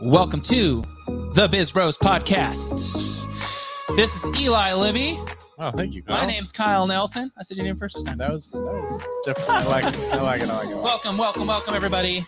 [0.00, 0.82] Welcome to
[1.34, 3.26] the Biz Bros Podcast.
[3.96, 5.18] This is Eli Libby.
[5.58, 6.02] Oh, thank you.
[6.02, 6.18] Kyle.
[6.18, 7.30] My name's Kyle Nelson.
[7.36, 8.16] I said your name first this time.
[8.18, 9.50] That was that was different.
[9.50, 10.00] I like it.
[10.12, 10.48] I like it.
[10.48, 10.76] I like it.
[10.76, 12.24] Welcome, welcome, welcome, everybody.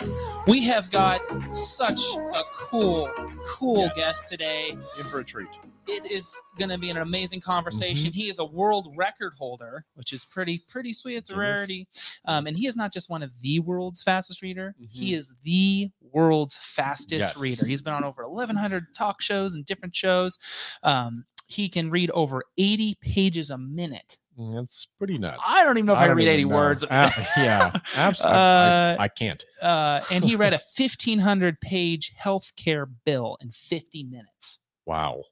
[0.47, 1.21] We have got
[1.53, 2.01] such
[2.35, 3.09] a cool,
[3.47, 3.97] cool Yes.
[3.97, 4.71] guest today.
[4.99, 5.49] In for a treat.
[5.89, 8.11] It is going to be an amazing conversation.
[8.11, 8.19] Mm-hmm.
[8.21, 11.17] He is a world record holder, which is pretty, pretty sweet.
[11.17, 11.89] It's a rarity.
[12.25, 14.77] Um, and he is not just one of the world's fastest reader.
[14.79, 15.19] He Mhm.
[15.19, 17.41] is the world's fastest Yes.
[17.41, 17.67] reader.
[17.67, 20.39] He's been on over 1,100 talk shows and different shows.
[20.83, 24.17] Um, he can read over 80 pages a minute.
[24.39, 25.43] Mm, That's pretty nuts.
[25.47, 26.57] I don't even know if I, can read even 80 know.
[26.57, 26.85] words.
[26.85, 28.39] Uh, yeah, absolutely.
[28.39, 29.45] Uh, I, I can't.
[29.61, 34.61] uh, and he read a 1,500 page healthcare bill in 50 minutes.
[34.87, 35.25] Wow.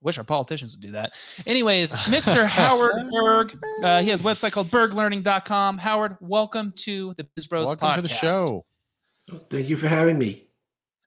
[0.00, 1.12] Wish our politicians would do that.
[1.46, 2.46] Anyways, Mr.
[2.58, 3.58] Howard Berg.
[3.82, 5.78] Uh, he has a website called berglearning.com.
[5.78, 7.96] Howard, welcome to the Biz Bros Welcome podcast.
[7.96, 8.64] to the show.
[9.48, 10.44] Thank you for having me.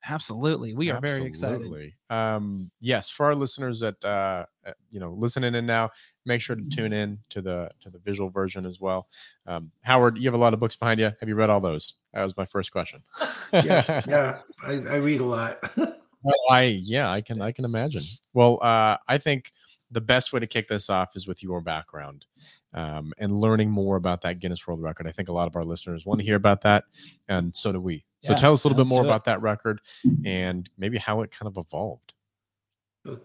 [0.07, 0.73] Absolutely.
[0.73, 1.93] We are very excited.
[2.09, 5.89] Um, yes, for our listeners that uh, uh, you know listening in now,
[6.25, 6.69] make sure to Mm-hmm.
[6.69, 9.07] tune in to the to the visual version as well.
[9.45, 11.11] Um, Howard, you have a lot of books behind you.
[11.19, 11.95] Have you read all those?
[12.13, 13.03] That was my first question.
[13.51, 15.59] Yeah, yeah, I, I read a lot.
[16.21, 18.03] Well, I yeah, I can I can imagine.
[18.33, 19.53] Well, uh, I think
[19.91, 22.25] the best way to kick this off is with your background
[22.73, 25.07] um, and learning more about that Guinness World Record.
[25.07, 26.85] I think a lot of our listeners want to hear about that,
[27.27, 28.05] and so do we.
[28.21, 29.79] So Yeah, tell us a little bit more about that record
[30.25, 32.13] and maybe how it kind of evolved.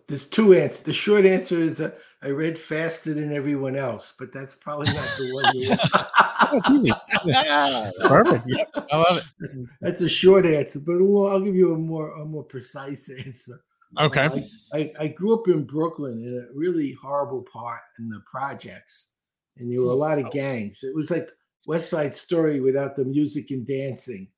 [0.07, 0.81] There's two answers.
[0.81, 1.91] The short answer is uh,
[2.23, 5.69] I read faster than everyone else, but that's probably not the one you
[6.53, 6.92] That's easy.
[8.09, 8.45] Perfect.
[8.47, 9.69] Yeah, I love it.
[9.81, 13.61] That's a short answer, but I'll give you a more a more precise answer.
[13.98, 14.48] Okay.
[14.73, 19.11] I, I, I grew up in Brooklyn in a really horrible part in the projects,
[19.56, 20.81] and there were a lot of gangs.
[20.83, 21.28] It was like
[21.67, 24.28] West Side Story without the music and dancing.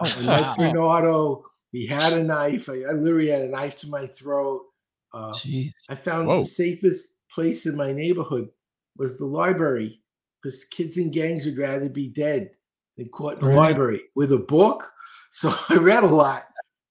[0.00, 2.68] And Mike Bernardo, he had a knife.
[2.68, 4.62] I, I literally had a knife to my throat.
[5.12, 5.70] Uh, Jeez.
[5.88, 6.40] I found Whoa.
[6.40, 8.48] the safest place in my neighborhood
[8.96, 10.00] was the library
[10.42, 12.50] because kids in gangs would rather be dead
[12.96, 13.56] than caught in the Right.
[13.56, 14.84] library with a book.
[15.36, 16.44] So I read a lot.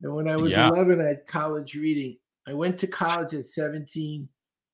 [0.04, 0.68] And when I was Yeah.
[0.68, 2.18] 11, I had college reading.
[2.46, 4.28] I went to college at 17.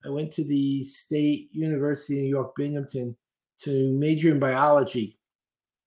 [0.03, 3.15] I went to the State University of New York, Binghamton
[3.61, 5.19] to major in biology.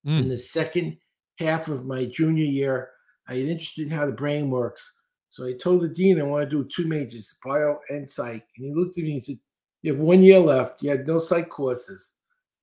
[0.06, 0.20] Mm.
[0.22, 0.96] In the second
[1.38, 2.90] half of my junior year,
[3.26, 4.96] I had interested in how the brain works.
[5.30, 8.46] So I told the dean I want to do two majors, bio and psych.
[8.56, 9.38] And he looked at me and said,
[9.80, 10.82] You have one year left.
[10.82, 12.14] You had no psych courses.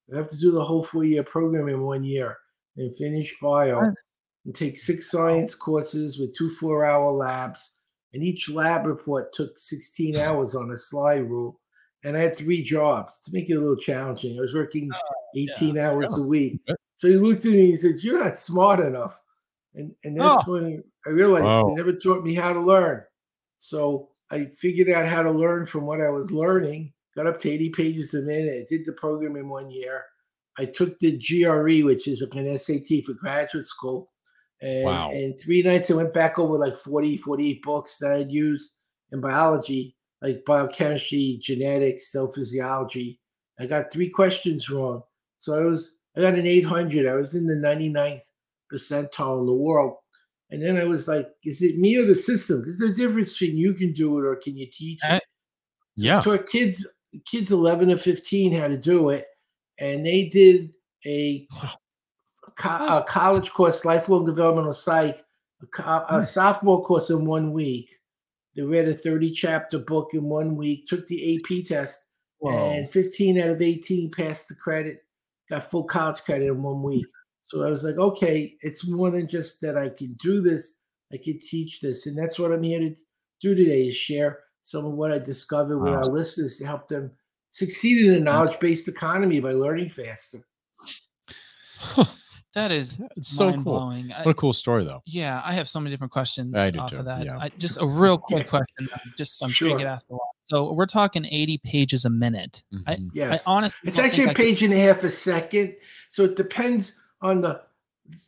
[0.07, 2.37] You have to do the whole four year program in one year
[2.77, 3.93] and finish bio.
[4.45, 7.71] And take six science courses with two four hour labs.
[8.13, 11.59] And each lab report took 16 hours on a slide rule.
[12.03, 14.37] And I had three jobs to make it a little challenging.
[14.37, 14.89] I was working
[15.35, 16.25] 18 hours a oh.
[16.25, 16.59] week.
[16.95, 19.19] So he looked at me and he said, You're not smart enough.
[19.75, 20.53] And and that's oh.
[20.53, 21.67] when I realized Wow.
[21.67, 23.03] they never taught me how to learn.
[23.57, 27.49] So I figured out how to learn from what I was learning, got up to
[27.49, 30.05] 80 pages a minute, I did the program in one year.
[30.57, 34.11] I took the GRE, which is like an SAT for graduate school.
[34.61, 35.11] And, Wow.
[35.11, 38.73] and three nights I went back over like 40, 48 books that I'd used
[39.11, 43.19] in biology, like biochemistry, genetics, cell physiology.
[43.59, 45.03] I got three questions wrong.
[45.37, 47.07] So I was I got an 800.
[47.07, 48.21] I was in the 99th
[48.73, 49.95] percentile in the world.
[50.51, 52.63] And then I was like, is it me or the system?
[52.63, 55.23] There's a difference between you can do it or can you teach Uh, it?
[55.97, 56.21] So I Yeah.
[56.21, 56.85] taught kids,
[57.25, 59.25] kids 11 to 15 how to do it.
[59.79, 60.73] And they did
[61.05, 61.47] a,
[62.59, 65.23] co- a college course, lifelong developmental psych,
[65.63, 66.21] a, co- a hmm.
[66.21, 67.89] sophomore course in one week.
[68.55, 72.07] They read a 30 chapter book in one week, took the AP test,
[72.41, 74.99] and 15 out of 18 passed the credit,
[75.49, 77.05] got full college credit in one week.
[77.43, 80.77] So I was like, okay, it's more than just that I can do this,
[81.11, 82.05] I can teach this.
[82.05, 82.95] And that's what I'm here to
[83.41, 85.99] do today is share some of what I discovered with Wow.
[85.99, 87.11] our listeners to help them
[87.49, 88.23] succeed in a hmm.
[88.25, 90.45] knowledge based economy by learning faster.
[92.55, 93.73] That is It's so mind cool.
[93.79, 94.09] blowing.
[94.09, 95.01] What a cool story, though.
[95.05, 97.23] Yeah, I have so many different questions I do off too, of that.
[97.23, 97.37] yeah.
[97.37, 98.89] I, just a real quick question.
[99.17, 100.21] Just I'm sure you get asked a lot.
[100.45, 102.63] So we're talking 80 pages a minute.
[102.87, 103.09] I, Mhm.
[103.13, 103.45] Yes.
[103.47, 105.75] I honestly, It's actually think a I could- page and a half a second.
[106.09, 107.61] So it depends on the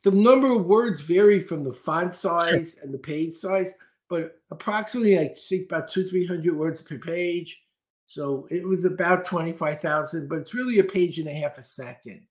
[0.04, 3.74] the number of words vary from the font size and the page size,
[4.08, 7.60] but approximately I think about two, three hundred words per page.
[8.06, 11.64] So it was about twenty-five thousand, but it's really a page and a half a
[11.64, 12.22] second.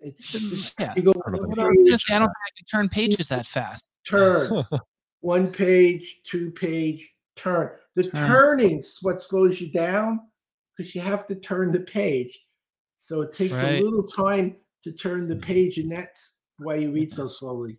[0.00, 0.94] It's just Yeah.
[0.96, 3.28] you go Part of What I was gonna I don't think I can turn pages
[3.28, 3.84] that fast.
[4.08, 4.64] turn,
[5.20, 7.70] one page, two page, turn.
[7.96, 8.28] The Turn.
[8.28, 10.20] turning's what slows you down
[10.76, 12.46] because you have to turn the page.
[12.96, 13.80] So it takes Right.
[13.80, 17.78] a little time to turn the page, and that's why you read so slowly.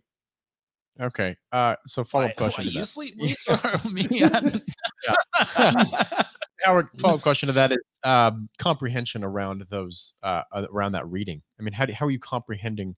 [1.00, 1.36] Okay.
[1.50, 3.16] Uh, so follow up question why you sleep
[3.48, 4.20] or me?
[4.20, 4.62] Howard,
[6.98, 11.42] follow up question to that is um, comprehension around those uh, uh, around that reading.
[11.58, 12.96] I mean, how do, how are you comprehending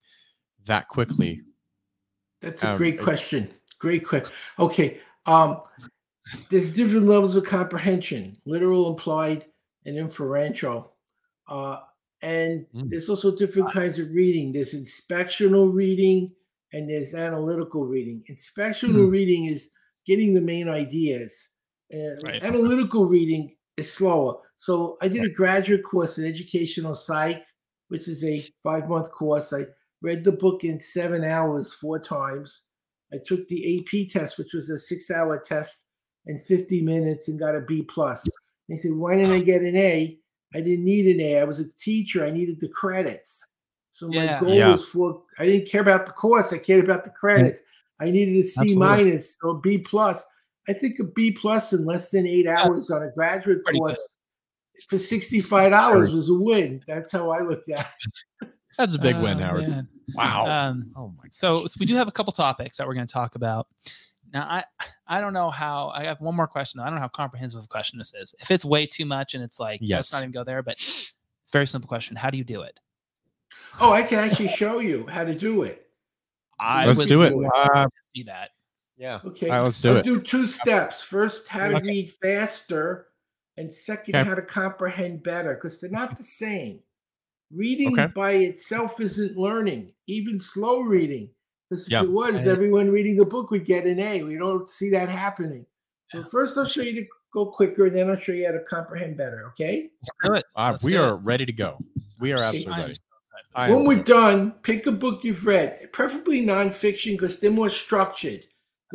[0.65, 1.41] that quickly?
[2.41, 3.49] That's a Um, great question.
[3.79, 4.31] Great question.
[4.59, 4.99] Okay.
[5.25, 5.61] Um,
[6.49, 9.45] there's different levels of comprehension, literal, implied,
[9.85, 10.95] and inferential.
[11.47, 11.81] Uh,
[12.21, 12.89] and Mm.
[12.89, 14.51] there's also different kinds of reading.
[14.51, 16.33] There's inspectional reading
[16.73, 18.23] and there's analytical reading.
[18.29, 19.69] Inspectional reading is
[20.07, 21.49] getting the main ideas.
[21.93, 22.43] Uh, Right.
[22.43, 24.37] Analytical reading is slower.
[24.57, 27.43] So I did a graduate course in educational psych,
[27.89, 29.53] which is a five month course.
[29.53, 29.65] I
[30.01, 32.69] read the book in seven hours four times.
[33.13, 35.85] I took the AP test, which was a six hour test
[36.25, 38.27] in 50 minutes and got a B plus.
[38.67, 40.17] They said, why didn't I get an A?
[40.55, 41.39] I didn't need an A.
[41.39, 42.25] I was a teacher.
[42.25, 43.45] I needed the credits.
[43.91, 44.39] So my Yeah.
[44.39, 44.71] goal Yeah.
[44.71, 46.51] was for I didn't care about the course.
[46.51, 47.61] I cared about the credits.
[47.99, 48.79] I needed a C Absolutely.
[48.79, 50.25] minus or B plus.
[50.67, 53.87] I think a B plus in less than eight hours on a graduate Pretty good.
[53.87, 54.15] course
[54.89, 56.81] for sixty-five dollars was a win.
[56.87, 57.91] That's how I looked at
[58.41, 58.49] it.
[58.77, 59.69] That's a big win, Oh, Howard.
[59.69, 59.87] man.
[60.15, 60.47] Wow.
[60.47, 61.23] Um, oh my.
[61.31, 63.67] so, so we do have a couple topics that we're going to talk about.
[64.33, 64.63] Now, I
[65.07, 65.89] I don't know how.
[65.95, 66.79] I have one more question.
[66.79, 66.83] Though.
[66.83, 68.33] I don't know how comprehensive of a question this is.
[68.39, 70.61] If it's way too much and it's like, let's not even go there.
[70.63, 71.13] But it's
[71.49, 72.15] a very simple question.
[72.15, 72.79] How do you do it?
[73.79, 75.87] Oh, I can actually show you how to do it.
[76.59, 77.35] I Let's would do it.
[77.35, 78.51] love Uh, to see that.
[78.97, 79.19] Yeah.
[79.25, 79.49] Okay.
[79.49, 80.03] All right, let's do I'll it.
[80.05, 81.01] do two steps.
[81.01, 81.87] First, how to Okay.
[81.87, 83.07] read faster,
[83.57, 84.27] and second, Okay.
[84.27, 86.79] how to comprehend better, because they're not the same.
[87.51, 88.11] Reading Okay.
[88.13, 91.29] by itself isn't learning, even slow reading.
[91.69, 94.23] Because if it was, I- everyone reading a book would get an A.
[94.23, 95.65] We don't see that happening.
[96.09, 98.59] So first, I'll show you to go quicker, and then I'll show you how to
[98.59, 99.47] comprehend better.
[99.49, 99.89] Okay.
[100.01, 100.45] Let's do it.
[100.55, 101.01] Uh, we do it.
[101.01, 101.79] are ready to go.
[102.19, 102.93] We are absolutely ready.
[102.93, 103.01] so excited.
[103.55, 108.45] I when we're done, pick a book you've read, preferably nonfiction because they're more structured.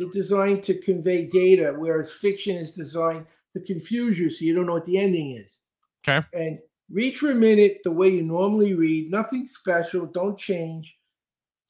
[0.01, 4.65] They're designed to convey data, whereas fiction is designed to confuse you so you don't
[4.65, 5.59] know what the ending is.
[6.07, 6.25] Okay.
[6.33, 6.57] And
[6.89, 10.97] read for a minute the way you normally read, nothing special, don't change.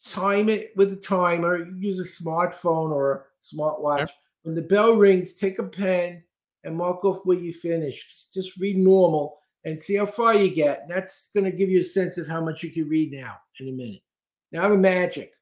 [0.07, 1.57] Time it with a timer.
[1.57, 3.11] You use a smartphone or
[3.41, 4.09] a smartwatch.
[4.43, 6.23] When the bell rings, take a pen
[6.63, 8.29] and mark off where you finish.
[8.33, 10.83] Just read normal and see how far you get.
[10.83, 13.35] And that's going to give you a sense of how much you can read now
[13.59, 14.03] in a minute.
[14.53, 15.33] Now, the magic.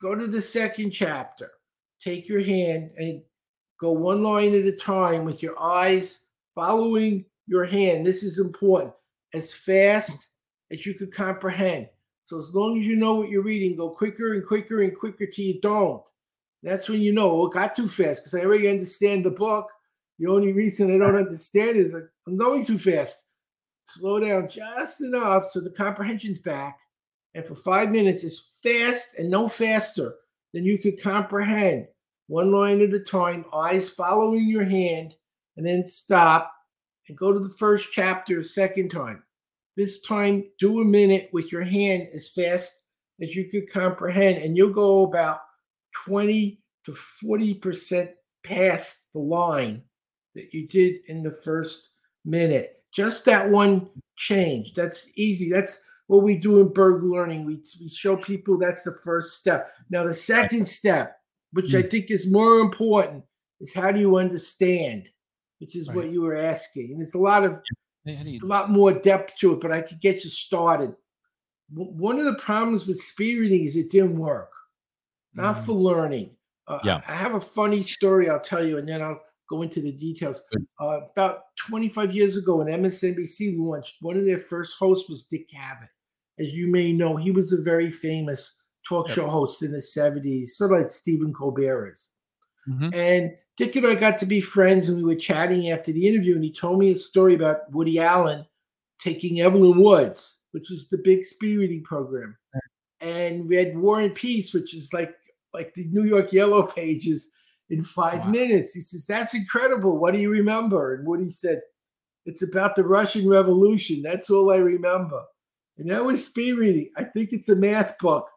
[0.00, 1.50] Go to the second chapter.
[2.00, 3.22] Take your hand and
[3.78, 8.06] go one line at a time with your eyes following your hand.
[8.06, 8.92] This is important.
[9.34, 10.30] As fast
[10.70, 11.88] as you could comprehend.
[12.24, 15.26] So, as long as you know what you're reading, go quicker and quicker and quicker
[15.26, 16.02] till you don't.
[16.62, 19.70] That's when you know, oh, it got too fast because I already understand the book.
[20.18, 23.24] The only reason I don't understand is I'm going too fast.
[23.84, 26.78] Slow down just enough so the comprehension's back.
[27.34, 30.16] And for five minutes, as fast and no faster
[30.58, 31.86] than you could comprehend.
[32.26, 35.14] One line at a time, eyes following your hand,
[35.56, 36.52] and then stop
[37.08, 39.22] and go to the first chapter a second time.
[39.76, 42.86] This time, do a minute with your hand as fast
[43.22, 45.38] as you could comprehend, and you'll go about
[46.06, 48.10] 20 to 40%
[48.42, 49.80] past the line
[50.34, 51.92] that you did in the first
[52.24, 52.82] minute.
[52.92, 54.74] Just that one change.
[54.74, 55.52] That's easy.
[55.52, 55.78] That's
[56.08, 57.44] what we do in Berg Learning.
[57.46, 59.68] We, we show people that's the first step.
[59.90, 61.16] Now, the second step,
[61.52, 63.24] which I think is more important,
[63.60, 65.08] is how do you understand?
[65.60, 66.90] Which is what you were asking.
[66.90, 67.60] And there's a lot of
[68.04, 70.30] Hey, how do you- a lot more depth to it, but I could get you
[70.30, 70.94] started.
[71.74, 74.50] W- One of the problems with speed reading is it didn't work,
[75.34, 75.64] not Mm.
[75.66, 76.36] for learning.
[76.66, 77.02] Uh, Yeah.
[77.06, 79.92] I I have a funny story I'll tell you, and then I'll go into the
[79.92, 80.40] details.
[80.80, 85.48] Uh, about 25 years ago, when MSNBC launched, one of their first hosts was Dick
[85.50, 85.88] Cavett.
[86.38, 89.14] As you may know, he was a very famous talk Yep.
[89.16, 92.14] show host in the 70s, sort of like Stephen Colbert is.
[92.70, 92.94] Mhm.
[92.94, 96.34] And Dick and I got to be friends, and we were chatting after the interview.
[96.36, 98.46] And he told me a story about Woody Allen
[99.00, 102.36] taking Evelyn Woods, which was the big speed reading program,
[103.00, 105.14] and read War and Peace, which is like
[105.54, 107.32] like the New York Yellow Pages
[107.70, 108.30] in five Wow.
[108.30, 108.74] minutes.
[108.74, 109.96] He says, "That's incredible.
[109.98, 111.62] What do you remember?" And Woody said,
[112.26, 114.02] "It's about the Russian Revolution.
[114.02, 115.24] That's all I remember."
[115.78, 116.90] And that was speed reading.
[116.96, 118.28] I think it's a math book.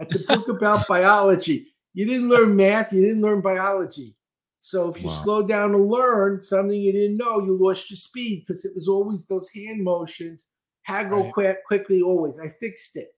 [0.00, 1.74] It's a book about biology.
[1.92, 4.16] You didn't learn math, you didn't learn biology.
[4.60, 5.22] So if you Wow.
[5.22, 8.88] slow down to learn something you didn't know, you lost your speed because it was
[8.88, 10.46] always those hand motions.
[10.88, 11.32] Go Right.
[11.32, 12.38] quick, quickly always.
[12.38, 13.08] I fixed it.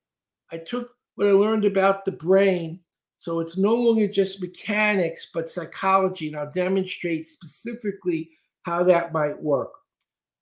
[0.50, 2.80] I took what I learned about the brain.
[3.18, 6.28] So it's no longer just mechanics, but psychology.
[6.28, 8.30] And I'll demonstrate specifically
[8.62, 9.72] how that might work.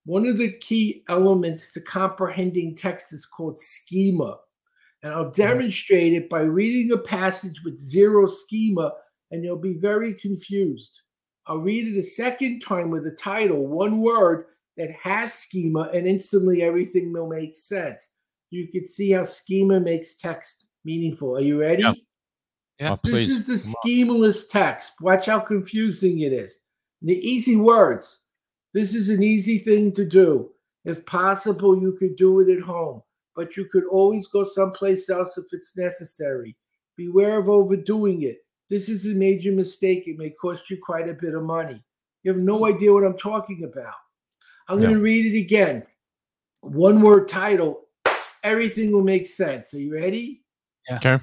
[0.04, 4.38] One of the key elements to comprehending text is called schema.
[5.02, 5.42] And I'll mm-hmm.
[5.42, 8.92] demonstrate it by reading a passage with zero schema,
[9.30, 11.02] and you'll be very confused.
[11.46, 14.46] I'll read it a second time with a title, one word
[14.76, 18.12] that has schema, and instantly everything will make sense.
[18.50, 21.36] You can see how schema makes text meaningful.
[21.36, 21.82] Are you ready?
[21.82, 21.94] Yep.
[22.80, 22.92] Yeah.
[22.92, 24.94] Oh, This is the schemaless text.
[25.00, 26.60] Watch how confusing it is.
[27.02, 28.23] The easy words.
[28.74, 30.50] This is an easy thing to do.
[30.84, 33.02] If possible, you could do it at home,
[33.34, 36.56] but you could always go someplace else if it's necessary.
[36.96, 38.38] Beware of overdoing it.
[38.68, 40.04] This is a major mistake.
[40.06, 41.82] It may cost you quite a bit of money.
[42.22, 43.94] You have no idea what I'm talking about.
[44.68, 45.84] I'm going to read it again.
[46.62, 47.86] One word title.
[48.42, 49.72] Everything will make sense.
[49.74, 50.42] Are you ready?
[50.90, 51.20] Okay.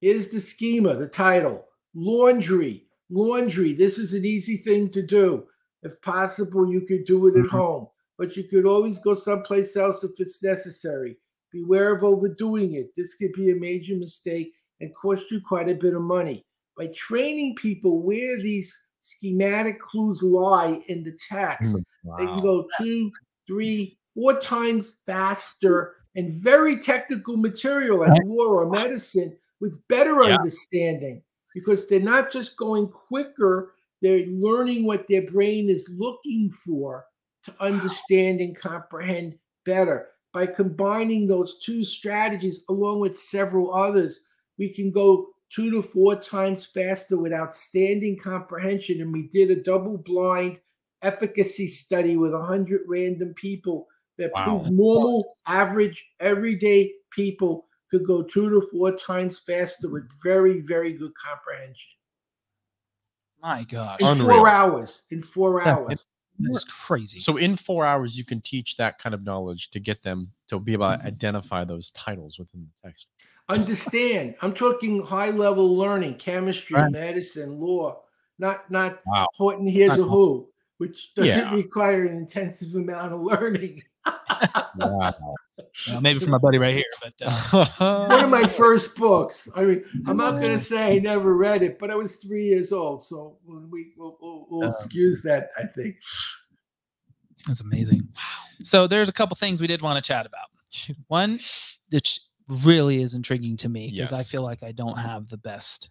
[0.00, 2.84] Here's the schema, the title Laundry.
[3.10, 3.72] Laundry.
[3.72, 5.46] This is an easy thing to do.
[5.82, 7.50] If possible, you could do it at Mhm.
[7.50, 11.18] home, but you could always go someplace else if it's necessary.
[11.52, 12.94] Beware of overdoing it.
[12.96, 16.44] This could be a major mistake and cost you quite a bit of money.
[16.76, 21.76] By training people where these schematic clues lie in the text,
[22.18, 23.10] they can go two,
[23.46, 30.36] three, four times faster and very technical material like law or medicine with better Yeah.
[30.36, 31.22] understanding
[31.54, 37.06] because they're not just going quicker, they're learning what their brain is looking for
[37.44, 40.08] to understand and comprehend better.
[40.32, 44.26] By combining those two strategies along with several others,
[44.58, 49.00] we can go two to four times faster with outstanding comprehension.
[49.00, 50.58] And we did a double blind
[51.02, 53.86] efficacy study with 100 random people
[54.18, 54.44] that Wow.
[54.44, 60.92] proved normal, average, everyday people could go two to four times faster with very, very
[60.92, 61.95] good comprehension
[63.42, 64.00] My gosh.
[64.00, 64.38] in Unreal.
[64.38, 65.04] four hours.
[65.10, 66.06] In four That's hours.
[66.38, 67.20] That's crazy.
[67.20, 70.58] So in four hours, you can teach that kind of knowledge to get them to
[70.60, 71.00] be able Mm-hmm.
[71.00, 73.06] to identify those titles within the text.
[73.48, 74.34] Understand?
[74.42, 76.90] I'm talking high level learning, chemistry, Right.
[76.90, 78.02] medicine, law,
[78.38, 79.28] not not Wow.
[79.34, 81.54] Horton Hears a Who, which doesn't Yeah.
[81.54, 83.82] require an intensive amount of learning.
[84.76, 85.34] Wow.
[85.90, 89.48] Uh, maybe from my buddy right here, but uh, One of my first books.
[89.54, 92.44] I mean, I'm not going to say I never read it, but I was three
[92.46, 95.50] years old, so we we'll, we'll, we'll Um, excuse that.
[95.58, 95.96] I think.
[97.46, 98.08] that's amazing.
[98.62, 100.48] So there's a couple things we did want to chat about.
[101.08, 101.38] One,
[101.90, 105.90] which really is intriguing to me because I feel like I don't have the best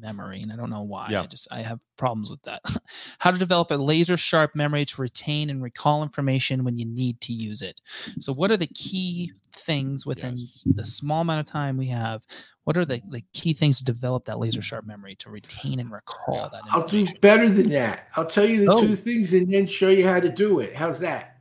[0.00, 1.08] memory and I don't know why.
[1.10, 1.22] Yeah.
[1.22, 2.62] I just I have problems with that.
[3.18, 7.20] How to develop a laser sharp memory to retain and recall information when you need
[7.22, 7.80] to use it.
[8.20, 10.62] So what are the key things within Yes.
[10.66, 12.24] the small amount of time we have?
[12.64, 15.90] What are the, the key things to develop that laser sharp memory to retain and
[15.90, 18.08] recall that I'll do better than that.
[18.16, 18.80] I'll tell you the Oh.
[18.82, 20.74] two things and then show you how to do it.
[20.76, 21.36] How's that?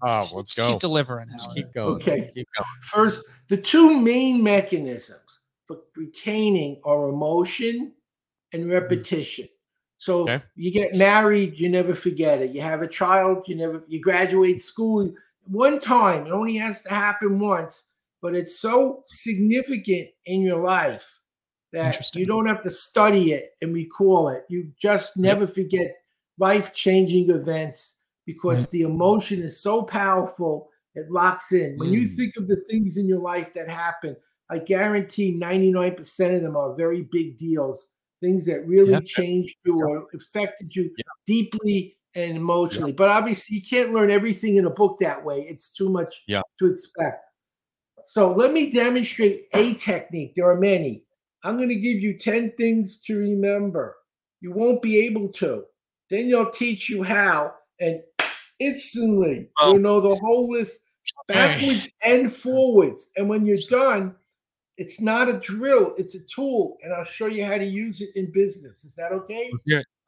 [0.00, 0.70] Oh, let's Just go.
[0.74, 1.28] Keep delivering.
[1.32, 1.56] Just Howard.
[1.56, 1.94] keep going.
[1.94, 2.30] Okay.
[2.32, 2.66] Keep going.
[2.82, 5.37] First, the two main mechanisms
[5.68, 7.92] for retaining are emotion
[8.52, 9.48] and repetition.
[9.98, 10.42] So Okay.
[10.56, 12.52] you get married, you never forget it.
[12.52, 15.14] You have a child, you never you graduate school
[15.46, 16.26] one time.
[16.26, 17.90] It only has to happen once,
[18.22, 21.20] but it's so significant in your life
[21.72, 24.44] that you don't have to study it and recall it.
[24.48, 25.96] You just never forget
[26.38, 31.78] life-changing events because the emotion is so powerful it locks in.
[31.78, 32.16] When you Mm.
[32.16, 34.16] think of the things in your life that happen,
[34.50, 39.00] I guarantee 99% of them are very big deals, things that really Yeah.
[39.04, 41.04] changed you or affected you Yeah.
[41.26, 42.92] deeply and emotionally.
[42.92, 45.42] But obviously, you can't learn everything in a book that way.
[45.48, 46.22] It's too much
[46.58, 47.24] to expect.
[48.04, 50.32] So let me demonstrate a technique.
[50.34, 51.04] There are many.
[51.44, 53.96] I'm going to give you 10 things to remember.
[54.40, 55.64] You won't be able to.
[56.08, 58.02] Then you'll teach you how, and
[58.58, 59.72] instantly Oh.
[59.72, 60.80] you'll know the whole list
[61.28, 63.10] backwards and forwards.
[63.16, 64.16] And when you're done,
[64.78, 66.78] it's not a drill, it's a tool.
[66.82, 68.84] And I'll show you how to use it in business.
[68.84, 69.50] Is that okay?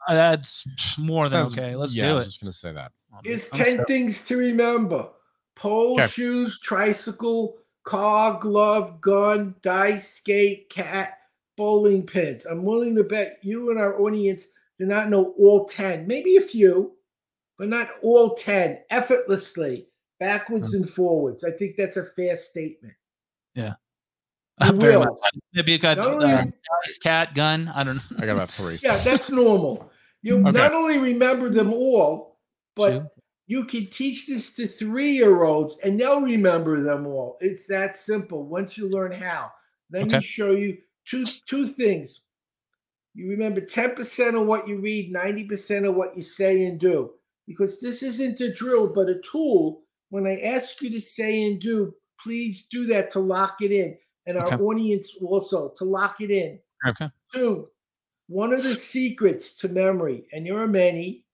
[0.09, 0.65] Uh, That's
[0.99, 1.77] more than Sounds- okay.
[1.77, 2.11] Let's yeah, do it.
[2.11, 2.93] I do was just gonna say that.
[3.13, 5.11] I'm- Here's I'm 10 so- things to remember
[5.57, 6.07] pole, Okay.
[6.07, 11.19] shoes, tricycle, car, glove, gun, dice, skate, cat,
[11.57, 12.47] bowling pins.
[12.47, 14.47] I'm willing to bet you and our audience
[14.79, 16.97] do not know all 10, maybe a few,
[17.59, 21.45] but not all 10 effortlessly, backwards and forwards.
[21.45, 22.95] I think that's a fair statement.
[24.65, 25.19] You Very will.
[25.21, 25.33] much.
[25.55, 27.69] Maybe you got Not uh, only- dice, cat, gun.
[27.75, 28.03] I don't know.
[28.19, 28.79] I got about three.
[28.83, 29.91] Yeah, that's normal.
[30.23, 30.51] You Okay.
[30.53, 32.39] not only remember them all,
[32.77, 33.07] but Two.
[33.47, 37.37] you can teach this to three year olds and they'll remember them all.
[37.41, 39.51] It's that simple once you learn how.
[39.91, 40.77] Let me show you
[41.09, 42.21] two two things.
[43.15, 47.11] You remember 10% of what you read, 90% of what you say and do.
[47.47, 49.83] Because this isn't a drill, but a tool.
[50.11, 53.97] When I ask you to say and do, please do that to lock it in.
[54.31, 54.57] And our Okay.
[54.57, 56.59] audience also to lock it in.
[56.87, 57.09] Okay.
[57.35, 57.69] Two,
[58.29, 61.27] one of the secrets to memory, and there are many,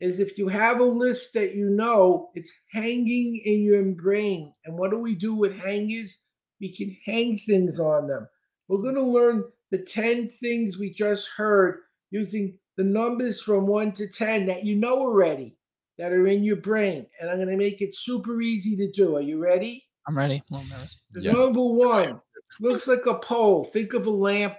[0.00, 4.52] is if you have a list that you know, it's hanging in your brain.
[4.64, 6.20] And what do we do with hangers?
[6.60, 8.28] We can hang things on them.
[8.68, 11.80] We're going to learn the 10 things we just heard
[12.10, 15.56] using the numbers from 1 to 10 that you know already
[15.98, 17.06] that are in your brain.
[17.20, 19.16] And I'm going to make it super easy to do.
[19.16, 19.84] Are you ready?
[20.06, 20.42] I'm ready.
[20.50, 20.96] Little nervous.
[21.16, 21.32] Yeah.
[21.32, 22.20] Number one
[22.60, 23.64] looks like a pole.
[23.64, 24.56] Think of a lamp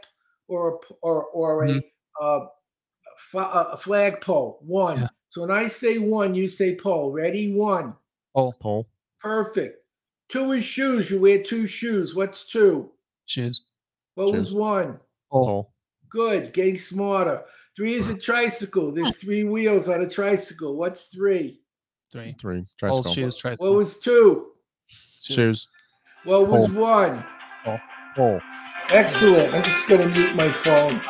[0.48, 1.82] or a p- or or a
[2.22, 2.46] uh,
[3.18, 4.60] fa- a flag pole.
[4.62, 5.02] One.
[5.02, 5.08] Yeah.
[5.30, 7.12] So when I say one, you say pole.
[7.12, 7.54] Ready?
[7.54, 7.96] One.
[8.36, 8.54] Pole.
[8.60, 8.88] Pole.
[9.20, 9.78] Perfect.
[10.30, 11.10] Two is shoes.
[11.12, 12.16] You wear two shoes.
[12.16, 12.92] What's two?
[13.26, 13.62] Shoes.
[14.16, 14.54] What was Shoes.
[14.54, 15.00] one?
[15.32, 15.74] Oh, Pole.
[16.10, 16.54] Good.
[16.54, 17.44] Getting smarter.
[17.76, 18.92] Three is a tricycle.
[18.92, 20.76] There's three wheels on a tricycle.
[20.78, 21.62] What's three?
[22.12, 22.36] three.
[22.40, 22.58] Three.
[22.60, 23.14] Old Tricycle.
[23.14, 23.36] shoes.
[23.36, 23.68] tricycle.
[23.68, 24.52] What was two?
[25.22, 25.68] Shoes.
[26.24, 27.26] What was one?
[28.16, 28.40] Pole.
[28.90, 29.54] Excellent.
[29.54, 31.02] I'm just gonna mute my phone.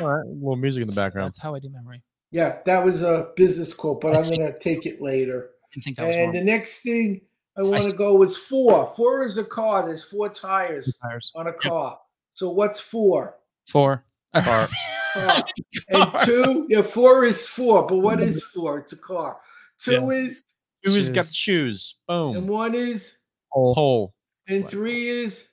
[0.00, 0.26] All right.
[0.26, 1.26] A little music in the background.
[1.26, 2.02] That's how I do memory.
[2.30, 5.50] Yeah, that was a business quote, but I'm gonna take it later.
[5.76, 7.20] I think that was And the next thing
[7.56, 7.96] I want to see.
[7.96, 8.92] go is four.
[8.96, 9.86] Four is a car.
[9.86, 11.32] There's four tires Tires.
[11.34, 11.98] on a car.
[12.34, 13.36] So what's four?
[13.68, 14.04] Four.
[14.34, 14.68] Car.
[15.14, 15.44] Car.
[15.88, 17.86] and two, yeah, four is four.
[17.86, 18.28] But what mm-hmm.
[18.28, 18.78] is four?
[18.78, 19.38] It's a car.
[19.80, 20.46] Two is,
[20.84, 21.34] Two is got Shoes.
[21.34, 21.94] shoes?
[22.08, 23.16] and one is,
[23.52, 24.12] Pole.
[24.46, 25.48] and three is.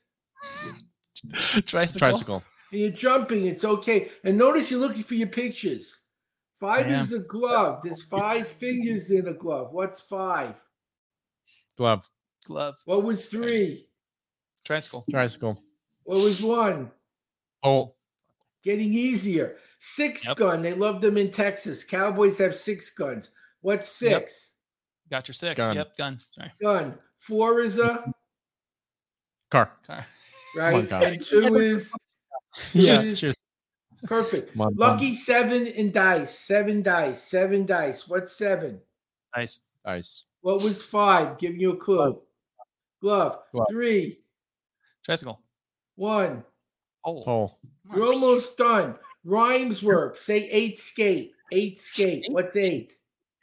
[1.65, 1.99] Tricycle.
[1.99, 2.43] Tricycle.
[2.71, 3.45] And you're jumping.
[3.45, 4.09] It's okay.
[4.23, 5.99] And notice you're looking for your pictures.
[6.59, 7.81] Five is a glove.
[7.83, 9.73] There's five fingers in a glove.
[9.73, 10.55] What's five?
[11.77, 12.09] Glove.
[12.45, 12.75] Glove.
[12.85, 13.87] What was three?
[14.63, 15.03] Tricycle.
[15.09, 15.61] Tricycle.
[16.03, 16.91] What was one?
[17.63, 17.97] Pole.
[18.63, 19.57] Getting easier.
[19.79, 20.37] Six Yep.
[20.37, 20.61] gun.
[20.61, 21.83] They love them in Texas.
[21.83, 23.31] Cowboys have six guns.
[23.61, 24.21] What's Yep.
[24.29, 24.53] six?
[25.11, 25.57] Got your six.
[25.57, 25.75] Gun.
[25.75, 25.97] Yep.
[25.97, 26.21] Gun.
[26.31, 26.51] Sorry.
[26.61, 26.97] Gun.
[27.19, 28.11] Four is a
[29.51, 29.71] Car.
[29.85, 30.07] Car.
[30.55, 31.03] Right, God.
[31.03, 31.91] and two is
[32.74, 33.01] Yeah.
[33.01, 33.19] Shoes.
[33.19, 33.35] Shoes.
[34.03, 34.53] perfect.
[34.53, 36.38] Come on, Lucky seven and dice.
[36.38, 37.21] Seven dice.
[37.24, 38.07] Seven dice.
[38.07, 38.79] What's seven?
[39.35, 39.62] Nice.
[39.83, 40.25] Ice.
[40.41, 41.38] What was five?
[41.38, 42.21] Giving you a clue.
[43.01, 43.39] Glove.
[43.51, 43.67] Glove.
[43.69, 44.19] Three.
[45.03, 45.41] Tricycle.
[45.95, 46.43] One.
[47.03, 47.21] Oh.
[47.23, 47.60] Pole.
[47.93, 48.95] You're almost done.
[49.23, 50.17] Rhymes work.
[50.17, 51.32] Say eight skate.
[51.51, 52.25] Eight skate.
[52.30, 52.93] What's eight?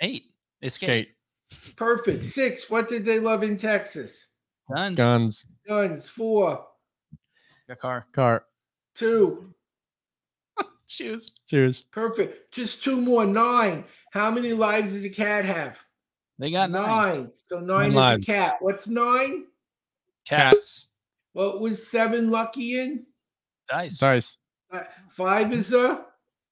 [0.01, 0.25] Eight.
[0.63, 1.09] Escape.
[1.51, 1.77] Skate.
[1.77, 2.25] Perfect.
[2.25, 2.71] Six.
[2.71, 4.35] What did they love in Texas?
[4.73, 4.97] Guns.
[4.97, 5.45] Guns.
[5.67, 6.09] Guns.
[6.09, 6.67] Four.
[7.73, 8.07] Got car.
[8.13, 8.45] Car.
[8.95, 9.55] Two.
[10.87, 11.33] Shoes.
[11.49, 11.85] Shoes.
[11.91, 12.53] Perfect.
[12.53, 13.25] Just two more.
[13.25, 13.85] Nine.
[14.13, 15.79] How many lives does a cat have?
[16.39, 17.31] They got nine.
[17.33, 18.29] So nine is lives.
[18.29, 18.57] a cat.
[18.61, 19.47] What's nine?
[20.27, 20.89] Cats.
[21.33, 23.07] What was seven lucky in?
[23.71, 23.97] Dice.
[23.99, 24.37] Dice.
[24.71, 26.05] Uh, Five is a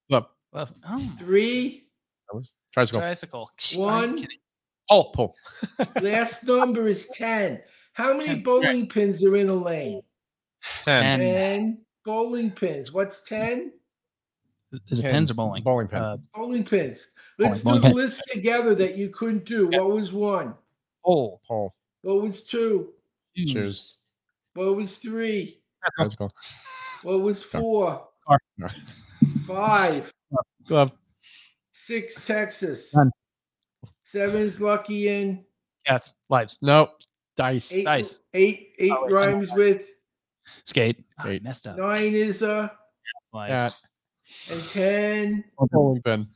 [0.09, 0.26] Glove.
[0.52, 0.72] Glove.
[0.88, 1.12] Oh.
[1.18, 1.87] three.
[2.30, 3.00] That was tricycle.
[3.00, 3.50] Tricycle.
[3.76, 4.16] One.
[4.20, 4.38] kidding?
[4.88, 5.04] Oh.
[5.14, 5.35] Pole.
[6.00, 7.61] Last number is 10.
[7.92, 8.42] How many Ten.
[8.42, 10.00] bowling pins are in a lane?
[10.85, 11.18] Ten.
[11.18, 11.18] Ten.
[11.20, 12.92] 10 bowling pins.
[12.92, 13.73] What's 10?
[14.88, 15.62] Is it pins or bowling?
[15.62, 15.99] Bowling pin.
[15.99, 17.09] Uh, Bowling pins.
[17.38, 17.96] Let's Bowling do the pin.
[17.96, 19.68] list together that you couldn't do.
[19.73, 19.81] Yep.
[19.81, 20.55] What was one?
[21.05, 21.40] oh.
[21.46, 21.75] Pole.
[22.03, 22.92] What was two?
[23.37, 23.99] Shoes.
[24.55, 25.61] What was three?
[25.96, 26.31] Tricycle.
[27.03, 28.07] What was four?
[28.27, 28.38] Car.
[29.46, 30.12] Five.
[30.66, 30.92] Glove.
[31.73, 32.94] Six, Texas.
[32.94, 33.11] None.
[34.05, 35.44] Seven's lucky in.
[35.87, 36.14] Cats.
[36.29, 36.59] Lives.
[36.62, 36.90] No.
[37.37, 37.73] Dice.
[37.73, 38.20] Eight, Dice.
[38.35, 39.89] eight, eight Oh, wait, rhymes with.
[40.64, 41.04] Skate.
[41.18, 41.78] Ah, I messed up.
[41.78, 42.72] Nine is a.
[43.32, 43.62] Lives.
[43.62, 43.76] Cat.
[44.50, 45.44] And 10.
[45.70, 46.28] Bowling pin.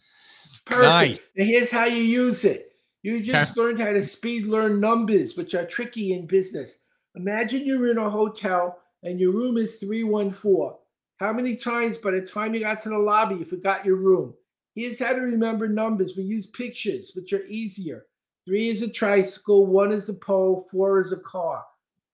[0.65, 0.83] Perfect.
[0.83, 1.21] Nice.
[1.37, 2.73] And here's how you use it.
[3.03, 6.81] You just learned how to speed learn numbers, which are tricky in business.
[7.15, 10.79] Imagine you're in a hotel and your room is 314.
[11.19, 14.35] How many times by the time you got to the lobby you forgot your room?
[14.75, 16.17] Here's how to remember numbers.
[16.17, 18.07] We use pictures, which are easier.
[18.47, 21.65] Three is a tricycle, one is a pole, four is a car.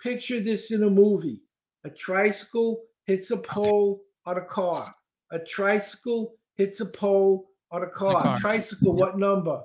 [0.02, 1.42] Picture this in a movie.
[1.84, 4.94] A tricycle hits a pole on a car.
[5.30, 8.22] A tricycle hits a pole on a car.
[8.22, 8.38] car.
[8.38, 9.62] Tricycle, what number?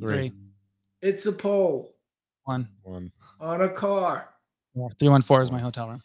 [0.00, 0.32] Three.
[1.02, 1.94] It's a pole
[2.44, 2.68] One.
[2.82, 3.12] One.
[3.40, 4.30] on a car.
[4.98, 6.02] Three one four is my hotel room.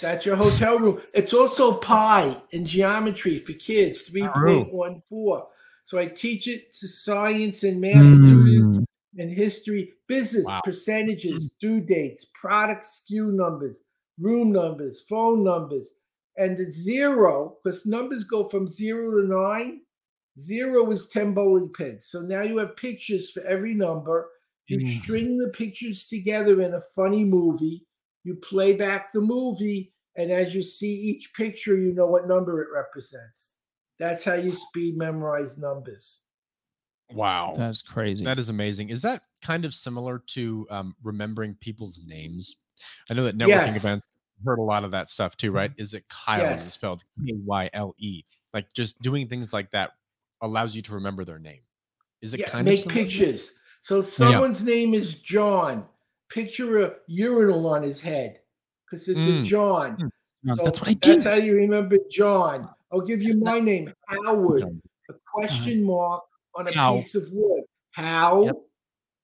[0.00, 1.02] That's your hotel room.
[1.12, 5.46] It's also pi in geometry for kids, 3.14.
[5.84, 8.14] So I teach it to science and math hmm.
[8.14, 8.86] students
[9.18, 10.60] and history, business, Wow.
[10.64, 13.82] percentages, due dates, product SKU numbers,
[14.22, 15.94] room numbers, phone numbers,
[16.36, 19.82] and the zero, because numbers go from zero to nine.
[20.40, 22.06] Zero is 10 bowling pins.
[22.06, 24.30] So now you have pictures for every number.
[24.66, 25.02] You Mm.
[25.02, 27.86] string the pictures together in a funny movie.
[28.24, 32.62] You play back the movie, and as you see each picture, you know what number
[32.62, 33.58] it represents.
[33.98, 36.22] That's how you speed memorize numbers.
[37.10, 37.54] Wow.
[37.56, 38.24] That's crazy.
[38.24, 38.88] That is amazing.
[38.88, 42.56] Is that kind of similar to um, remembering people's names?
[43.10, 43.76] I know that networking Yes.
[43.76, 44.06] events
[44.44, 45.72] heard a lot of that stuff too, right?
[45.76, 48.22] Is it Kyle is spelled K Y L E?
[48.52, 49.92] Like just doing things like that
[50.40, 51.60] allows you to remember their name.
[52.20, 53.52] Is it Yeah, kind make of pictures.
[53.82, 55.86] So someone's name is John,
[56.28, 58.40] picture a urinal on his head
[58.84, 59.44] because it's a Mm.
[59.44, 60.10] John.
[60.44, 61.20] No, So that's what I did.
[61.20, 62.68] That's how you remember John.
[62.92, 64.64] I'll give you my name, Howard.
[65.08, 66.22] A question mark
[66.54, 66.96] on a How.
[66.96, 67.64] piece of wood.
[67.92, 68.56] How Yep.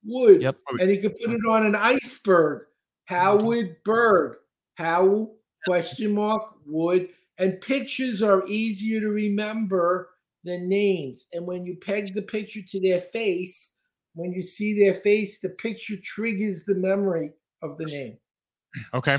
[0.05, 0.43] wood.
[0.43, 0.57] Yep.
[0.81, 2.67] And he could put it on an iceberg.
[3.05, 4.39] Howard Berg.
[4.79, 5.33] How
[5.67, 7.09] question mark wood.
[7.39, 10.11] And pictures are easier to remember
[10.45, 11.27] than names.
[11.33, 13.75] And when you peg the picture to their face,
[14.15, 18.19] when you see their face, the picture triggers the memory of the name.
[18.95, 19.19] Okay.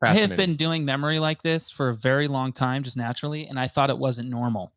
[0.00, 3.58] I have been doing memory like this for a very long time, just naturally, and
[3.58, 4.72] I thought it wasn't normal.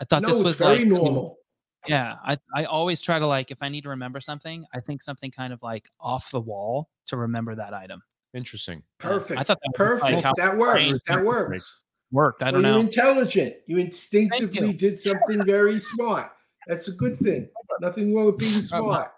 [0.00, 1.38] I thought no, this was very like normal.
[1.86, 5.02] Yeah, I I always try to like if I need to remember something, I think
[5.02, 8.02] something kind of like off the wall to remember that item.
[8.36, 8.82] Interesting.
[8.98, 9.40] Perfect.
[9.40, 11.02] I thought that was, like, that works.
[11.06, 11.80] That works.
[12.12, 12.42] worked.
[12.42, 12.72] I don't know.
[12.72, 13.54] you're intelligent.
[13.66, 14.72] You instinctively you.
[14.74, 16.30] did something very smart.
[16.66, 17.48] That's a good thing.
[17.80, 19.12] Nothing wrong with being smart.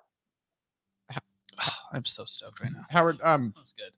[1.93, 2.87] I'm so stoked right now.
[2.91, 3.91] Howard, um, That's good.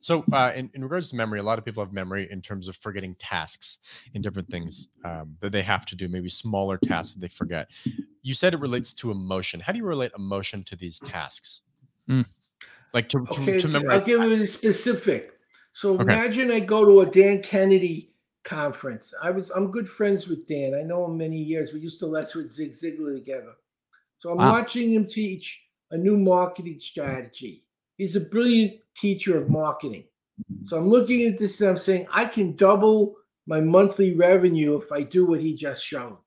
[0.00, 2.68] so uh, in, in regards to memory, a lot of people have memory in terms
[2.68, 3.78] of forgetting tasks
[4.14, 7.68] and different things um, that they have to do, maybe smaller tasks that they forget.
[8.22, 9.58] You said it relates to emotion.
[9.58, 11.62] How do you relate emotion to these tasks?
[12.08, 12.26] Mm.
[12.94, 15.34] Like to, to, Okay, to I'll give you a specific.
[15.72, 16.02] So Okay.
[16.02, 18.12] imagine I go to a Dan Kennedy
[18.44, 19.12] conference.
[19.22, 20.74] I was I'm good friends with Dan.
[20.74, 21.72] I know him many years.
[21.72, 23.54] We used to lecture with Zig Ziglar together.
[24.16, 24.50] So I'm Wow.
[24.52, 27.64] watching him teach a new marketing strategy.
[27.96, 30.04] He's a brilliant teacher of marketing.
[30.62, 34.92] So I'm looking at this and I'm saying I can double my monthly revenue if
[34.92, 36.18] I do what he just showed.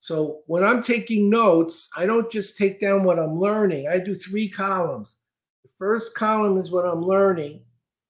[0.00, 3.88] So when I'm taking notes, I don't just take down what I'm learning.
[3.88, 5.18] I do three columns.
[5.64, 7.60] The first column is what I'm learning.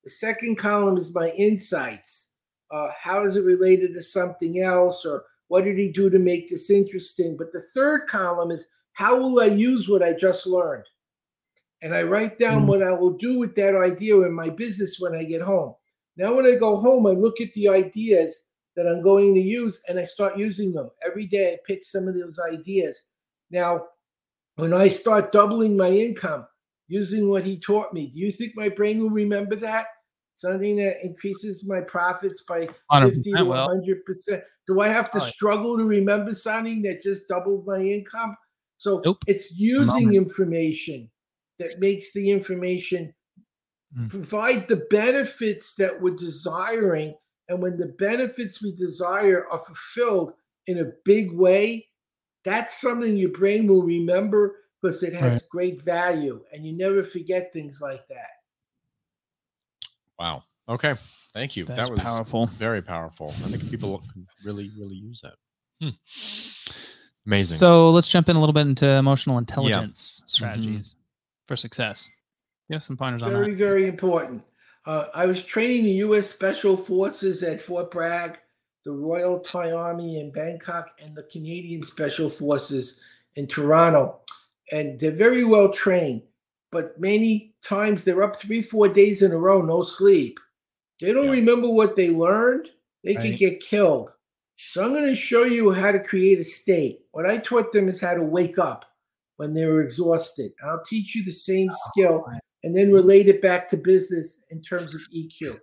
[0.03, 2.33] The second column is my insights.
[2.71, 6.49] Uh, how is it related to something else, or what did he do to make
[6.51, 7.37] this interesting?
[7.37, 10.85] But the third column is how will I use what I just learned?
[11.83, 12.67] And I write down Mm.
[12.67, 15.75] what I will do with that idea in my business when I get home.
[16.17, 19.81] Now, when I go home, I look at the ideas that I'm going to use
[19.88, 20.90] and I start using them.
[21.07, 23.09] Every day, I pick some of those ideas.
[23.51, 23.87] Now,
[24.57, 26.47] when I start doubling my income
[26.88, 29.87] using what he taught me, do you think my brain will remember that?
[30.35, 32.68] Something that increases my profits by
[33.01, 37.66] 50 to 100% Do I have to Oh, struggle to remember something that just doubled
[37.66, 38.37] my income?
[38.79, 39.18] So Nope.
[39.27, 41.11] it's using information
[41.59, 43.14] that makes the information
[43.92, 44.09] Mm.
[44.09, 47.16] provide the benefits that we're desiring.
[47.49, 50.33] And when the benefits we desire are fulfilled
[50.66, 51.88] in a big way,
[52.44, 55.49] that's something your brain will remember because it has Right.
[55.49, 58.42] great value and you never forget things like that.
[60.18, 60.44] Wow.
[60.68, 60.94] Okay.
[61.33, 61.64] Thank you.
[61.64, 62.47] That's that was powerful.
[62.47, 63.35] very powerful.
[63.44, 65.35] I think people can really, really use that.
[65.81, 65.97] Hmm.
[67.27, 67.57] Amazing.
[67.57, 70.94] So let's jump in a little bit into emotional intelligence strategies
[71.49, 72.11] for success.
[72.68, 73.38] Give us some pointers on that.
[73.38, 74.44] Very, very important.
[74.85, 76.29] Uh, I was training the U.S.
[76.29, 78.38] Special Forces at Fort Bragg,
[78.85, 83.01] the Royal Thai Army in Bangkok, and the Canadian Special Forces
[83.37, 84.20] in Toronto.
[84.75, 86.23] And they're very well trained,
[86.73, 90.41] but many times they're up three, four days in a row, no sleep.
[91.01, 91.41] They don't Yeah.
[91.41, 92.71] remember what they learned,
[93.05, 94.11] they could get killed.
[94.57, 97.07] So I'm going to show you how to create a state.
[97.13, 98.85] What I taught them is how to wake up
[99.37, 100.53] when they were exhausted.
[100.65, 102.41] I'll teach you the same oh, skill right.
[102.65, 105.61] and then relate it back to business in terms of EQ.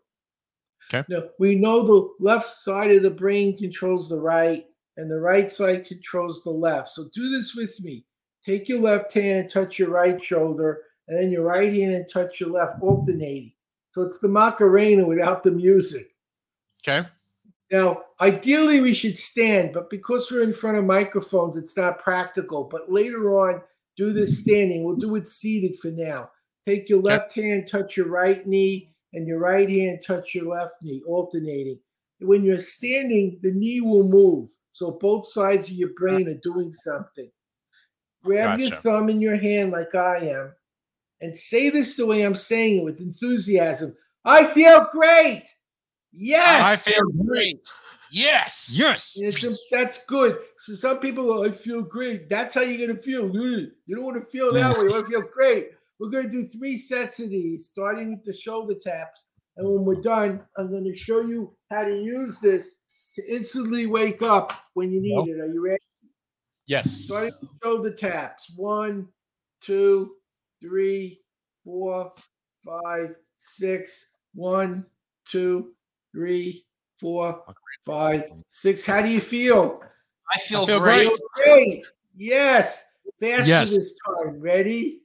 [0.94, 1.06] Okay.
[1.10, 5.52] Now, we know the left side of the brain controls the right, and the right
[5.52, 6.90] side controls the left.
[6.94, 8.06] So do this with me.
[8.46, 12.10] Take your left hand and touch your right shoulder, and then your right hand and
[12.10, 13.54] touch your left, alternating.
[13.92, 16.08] So it's the Macarena without the music.
[16.88, 17.08] okay.
[17.72, 22.66] Now, ideally, we should stand, but because we're in front of microphones, it's not practical.
[22.66, 23.62] But later on,
[23.96, 24.50] do this mm-hmm.
[24.50, 24.84] standing.
[24.84, 26.32] We'll do it seated for now.
[26.68, 30.76] Take your left hand, touch your right knee, and your right hand, touch your left
[30.82, 31.80] knee, alternating.
[32.20, 34.50] When you're standing, the knee will move.
[34.72, 37.32] So both sides of your brain are doing something.
[38.24, 40.54] Grab your thumb in your hand like I am
[41.22, 43.96] and say this the way I'm saying it with enthusiasm.
[44.26, 45.44] I feel great.
[46.12, 46.64] Yes.
[46.64, 47.68] I feel great.
[48.12, 48.74] Yes.
[48.76, 49.14] Yes.
[49.16, 50.38] It's a- that's good.
[50.58, 52.28] So some people, "Oh, I feel great.
[52.28, 53.34] That's how you're gonna feel.
[53.34, 54.80] You don't want to feel that mm.
[54.80, 54.86] way.
[54.86, 55.72] You want to feel great.
[56.00, 59.24] We're gonna do three sets of these, starting with the shoulder taps.
[59.58, 62.80] And when we're done, I'm gonna show you how to use this
[63.16, 65.28] to instantly wake up when you need Nope.
[65.30, 65.40] it.
[65.40, 65.84] Are you ready?
[66.72, 66.90] Yes.
[66.90, 68.50] Starting with shoulder taps.
[68.56, 69.10] One,
[69.60, 70.14] two,
[70.62, 71.20] three,
[71.66, 72.14] four,
[72.64, 74.12] five, six.
[74.36, 74.86] One,
[75.26, 75.74] two,
[76.14, 76.66] three,
[76.98, 77.44] four,
[77.86, 78.86] five, six.
[78.86, 79.82] How do you feel?
[80.34, 81.10] I feel, I feel great.
[81.36, 81.44] great.
[81.44, 81.88] Great.
[82.16, 82.86] Yes.
[83.20, 83.70] Faster Yes.
[83.72, 84.40] this time.
[84.40, 85.02] Ready?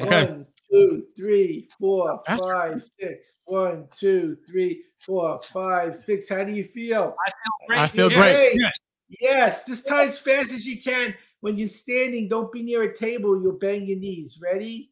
[0.00, 0.24] Okay.
[0.30, 2.42] One, two, three, four, Faster.
[2.42, 3.36] five, six.
[3.44, 6.30] One, two, three, four, five, six.
[6.30, 7.14] How do you feel?
[7.26, 7.78] I feel great.
[7.80, 8.36] I feel Yes.
[8.38, 8.60] great.
[8.62, 8.72] Yes.
[9.20, 11.14] Yes, this time as fast as you can.
[11.40, 13.40] When you're standing, don't be near a table.
[13.40, 14.38] You'll bang your knees.
[14.42, 14.90] Ready?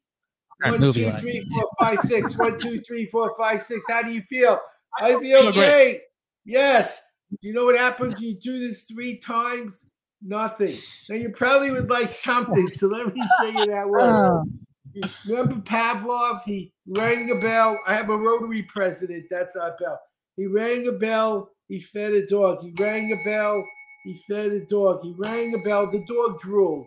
[0.64, 1.20] Okay, One, movie two, line.
[1.20, 2.36] three, four, five, six.
[2.38, 3.86] One, two, three, four, five, six.
[3.88, 4.58] How do you feel?
[4.98, 5.52] I feel, feel great.
[5.54, 6.00] great.
[6.46, 7.00] Yes.
[7.30, 9.86] Do you know what happens when you do this three times?
[10.22, 10.76] Nothing.
[11.08, 12.68] Now you probably would like something.
[12.68, 14.44] So let me show you that word.
[15.00, 15.08] Oh.
[15.28, 16.42] Remember Pavlov?
[16.42, 17.78] He rang a bell.
[17.86, 19.26] I have a Rotary president.
[19.30, 20.00] That's our bell.
[20.36, 21.50] He rang a bell.
[21.68, 22.62] He fed a dog.
[22.62, 23.64] He rang a bell.
[24.04, 25.02] He fed a dog.
[25.02, 25.90] He rang a bell.
[25.90, 26.86] The dog drooled.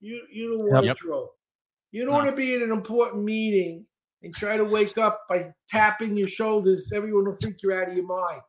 [0.00, 0.96] You you don't want to Yep.
[0.98, 1.34] drool.
[1.90, 2.16] You don't No.
[2.18, 3.86] want to be in an important meeting
[4.22, 6.90] and try to wake up by tapping your shoulders.
[6.92, 8.42] Everyone will think you're out of your mind.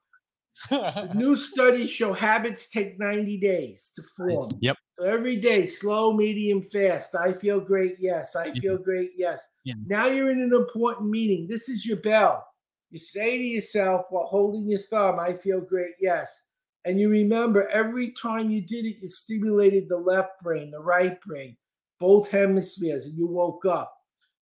[1.15, 4.52] New studies show habits take 90 days to form.
[4.62, 4.78] Yep.
[4.99, 7.15] So every day, slow, medium, fast.
[7.15, 7.95] I feel great.
[7.99, 8.36] Yes.
[8.36, 9.12] I feel great.
[9.17, 9.47] Yes.
[9.63, 9.73] Yeah.
[9.88, 11.47] Now you're in an important meeting.
[11.47, 12.45] This is your bell.
[12.91, 15.95] You say to yourself while holding your thumb, I feel great.
[15.99, 16.49] Yes.
[16.85, 21.19] And you remember every time you did it, you stimulated the left brain, the right
[21.21, 21.55] brain,
[21.99, 23.93] both hemispheres, and you woke up.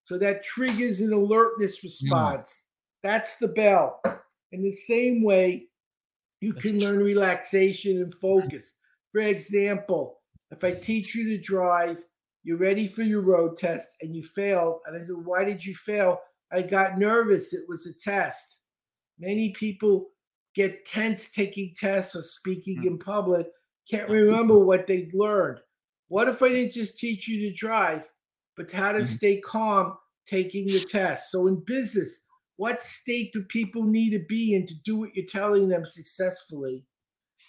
[0.03, 1.83] So that triggers an alertness mm.
[1.83, 2.65] response.
[3.03, 4.01] That's the bell.
[4.51, 5.67] In the same way,
[6.39, 6.89] you That's can true.
[6.89, 8.75] learn relaxation and focus.
[9.11, 10.17] For example,
[10.49, 12.03] if I teach you to drive,
[12.43, 14.79] you're ready for your road test and you failed.
[14.85, 16.19] And I said, Why did you fail?
[16.51, 17.53] I got nervous.
[17.53, 18.59] It was a test.
[19.19, 20.09] Many people
[20.55, 23.47] get tense taking tests or speaking in public,
[23.89, 25.59] can't remember what they learned.
[26.07, 28.09] What if I didn't just teach you to drive,
[28.57, 29.05] but how to Mhm.
[29.05, 31.31] stay calm taking the test?
[31.31, 32.21] So in business,
[32.57, 36.85] what state do people need to be in to do what you're telling them successfully?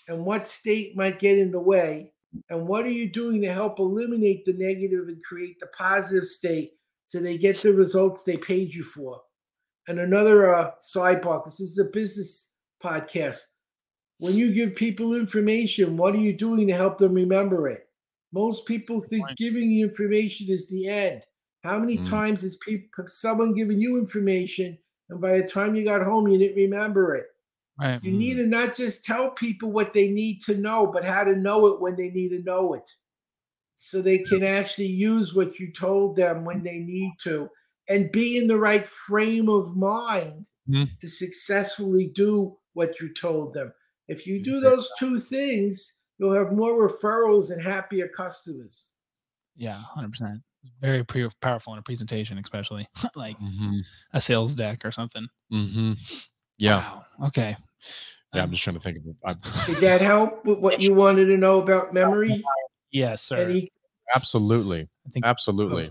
[0.08, 2.12] And what state might get in the way?
[2.50, 6.72] And what are you doing to help eliminate the negative and create the positive state
[7.06, 9.22] so they get the results they paid you for?
[9.88, 12.51] And another uh, sidebar, because this is a business
[12.82, 13.40] podcast.
[14.18, 17.88] When you give people information, what are you doing to help them remember it?
[18.32, 21.22] Most people think giving you information is the end.
[21.64, 22.08] How many Mm.
[22.08, 26.38] times has people, someone given you information, and by the time you got home, you
[26.38, 27.26] didn't remember it?
[27.78, 28.02] Right.
[28.02, 31.34] You need to not just tell people what they need to know, but how to
[31.34, 32.88] know it when they need to know it.
[33.74, 37.48] So they can actually use what you told them when they need to
[37.88, 40.96] and be in the right frame of mind Mhm.
[41.00, 43.72] to successfully do what you told them.
[44.08, 48.92] If you do those two things, you'll have more referrals and happier customers.
[49.56, 50.40] Yeah, hundred percent.
[50.80, 53.80] Very pre- powerful in a presentation, especially like Mhm.
[54.12, 55.26] a sales deck or something.
[55.52, 55.98] Mhm.
[56.58, 56.78] Yeah.
[56.78, 57.04] Wow.
[57.28, 57.56] Okay.
[58.34, 58.42] Yeah.
[58.42, 59.16] I'm Um, just trying to think of it.
[59.66, 62.42] Did that help with what you wanted to know about memory?
[62.90, 63.36] Yes, sir.
[63.36, 63.68] Any
[64.14, 64.88] absolutely.
[65.06, 65.84] I think Absolutely.
[65.86, 65.90] I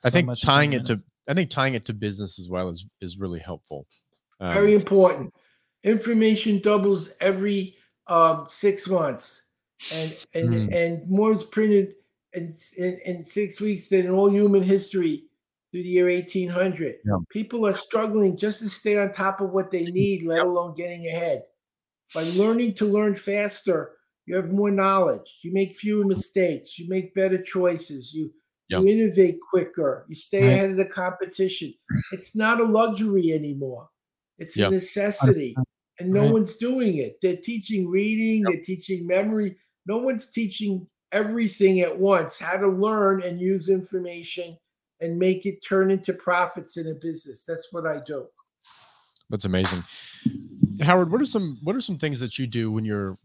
[0.00, 1.02] so think tying 20 it to.
[1.28, 3.86] I think tying it to business as well is is really helpful.
[4.40, 5.32] Um, Very important.
[5.84, 7.76] Information doubles every
[8.08, 9.42] um, six months,
[9.92, 10.74] and and Mm.
[10.74, 11.94] and more is printed
[12.32, 15.24] in, in in six weeks than in all human history
[15.70, 16.96] through the year eighteen hundred.
[17.04, 17.18] Yeah.
[17.30, 21.06] People are struggling just to stay on top of what they need, let alone getting
[21.06, 21.44] ahead.
[22.14, 23.92] By learning to learn faster,
[24.26, 25.38] you have more knowledge.
[25.42, 26.78] You make fewer mistakes.
[26.78, 28.12] You make better choices.
[28.14, 28.32] You
[28.68, 28.80] Yeah.
[28.80, 30.04] you innovate quicker.
[30.08, 30.52] You stay Right.
[30.52, 31.72] ahead of the competition.
[32.12, 33.88] It's not a luxury anymore.
[34.38, 34.68] It's Yeah.
[34.68, 35.54] a necessity.
[36.00, 36.32] And no Right.
[36.32, 37.18] one's doing it.
[37.20, 39.56] They're teaching reading, they're teaching memory.
[39.86, 44.56] No one's teaching everything at once, how to learn and use information
[45.00, 47.44] and make it turn into profits in a business.
[47.44, 48.26] That's what I do.
[49.30, 49.84] That's amazing.
[50.80, 53.18] Howard, what are some what are some things that you do when you're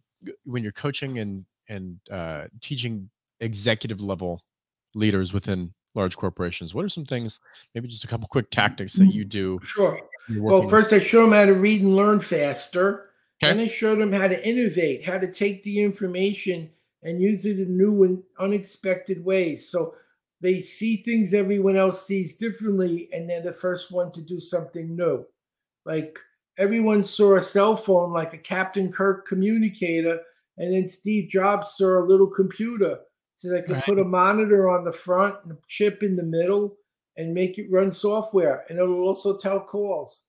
[0.46, 3.10] when you're coaching and and uh, teaching
[3.40, 4.42] executive level
[4.96, 6.73] leaders within large corporations?
[6.73, 7.39] What are some things,
[7.73, 9.12] maybe just a couple quick mm, tactics that mm-hmm.
[9.12, 9.60] you do?
[9.63, 9.99] Sure.
[10.38, 13.10] Well, first I show them how to read and learn faster.
[13.43, 13.53] Okay.
[13.53, 16.69] Then I show them how to innovate, how to take the information
[17.03, 19.69] and use it in new and unexpected ways.
[19.69, 19.95] So
[20.39, 24.95] they see things everyone else sees differently, and they're the first one to do something
[24.95, 25.25] new.
[25.86, 26.19] Like
[26.58, 30.19] everyone saw a cell phone like a Captain Kirk communicator,
[30.58, 32.99] and then Steve Jobs saw a little computer.
[33.36, 33.84] So they could Right.
[33.84, 36.78] put a monitor on the front and a chip in the middle
[37.17, 38.65] and make it run software.
[38.69, 40.24] And it'll also tell calls.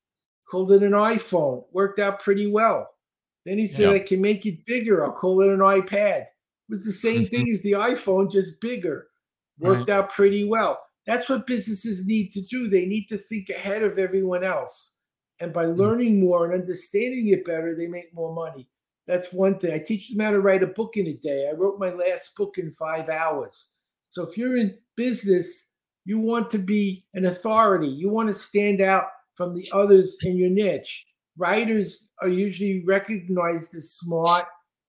[0.50, 1.64] Called it an iPhone.
[1.72, 2.90] Worked out pretty well.
[3.44, 3.96] Then he said, Yeah.
[3.96, 5.04] I can make it bigger.
[5.04, 6.22] I'll call it an iPad.
[6.22, 6.28] It
[6.68, 7.36] was the same mm-hmm.
[7.36, 9.08] thing as the iPhone, just bigger.
[9.58, 10.80] Worked out pretty well.
[11.06, 12.68] That's what businesses need to do.
[12.68, 14.94] They need to think ahead of everyone else.
[15.40, 15.80] And by mm-hmm.
[15.80, 18.68] learning more and understanding it better, they make more money.
[19.06, 19.72] That's one thing.
[19.72, 21.48] I teach them how to write a book in a day.
[21.48, 23.74] I wrote my last book in five hours.
[24.10, 25.72] So if you're in business,
[26.04, 27.88] you want to be an authority.
[27.88, 31.06] You want to stand out from the others in your niche.
[31.36, 34.46] Writers are usually recognized as smart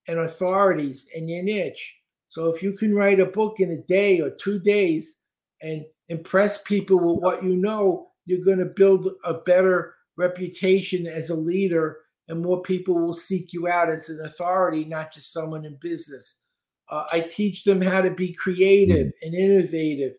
[0.08, 1.96] and authorities in your niche.
[2.30, 5.20] So if you can write a book in a day or two days
[5.62, 11.30] and impress people with what you know, you're going to build a better reputation as
[11.30, 15.66] a leader, and more people will seek you out as an authority, not just someone
[15.66, 16.42] in business.
[16.90, 20.14] Uh, I teach them how to be creative and innovative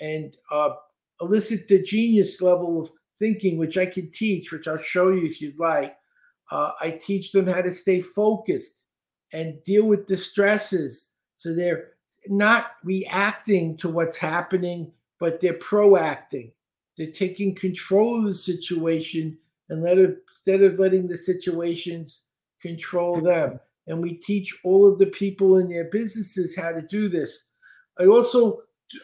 [0.00, 0.70] and uh,
[1.20, 5.40] elicit the genius level of thinking, which I can teach, which I'll show you if
[5.40, 5.96] you'd like.
[6.50, 8.84] Uh, I teach them how to stay focused
[9.32, 11.12] and deal with the stresses.
[11.36, 11.92] So they're
[12.28, 16.52] not reacting to what's happening, but they're proacting.
[16.98, 19.38] They're taking control of the situation
[19.72, 22.24] and let it, instead of letting the situations
[22.60, 23.58] control them.
[23.86, 27.48] And we teach all of the people in their businesses how to do this.
[27.98, 28.58] I also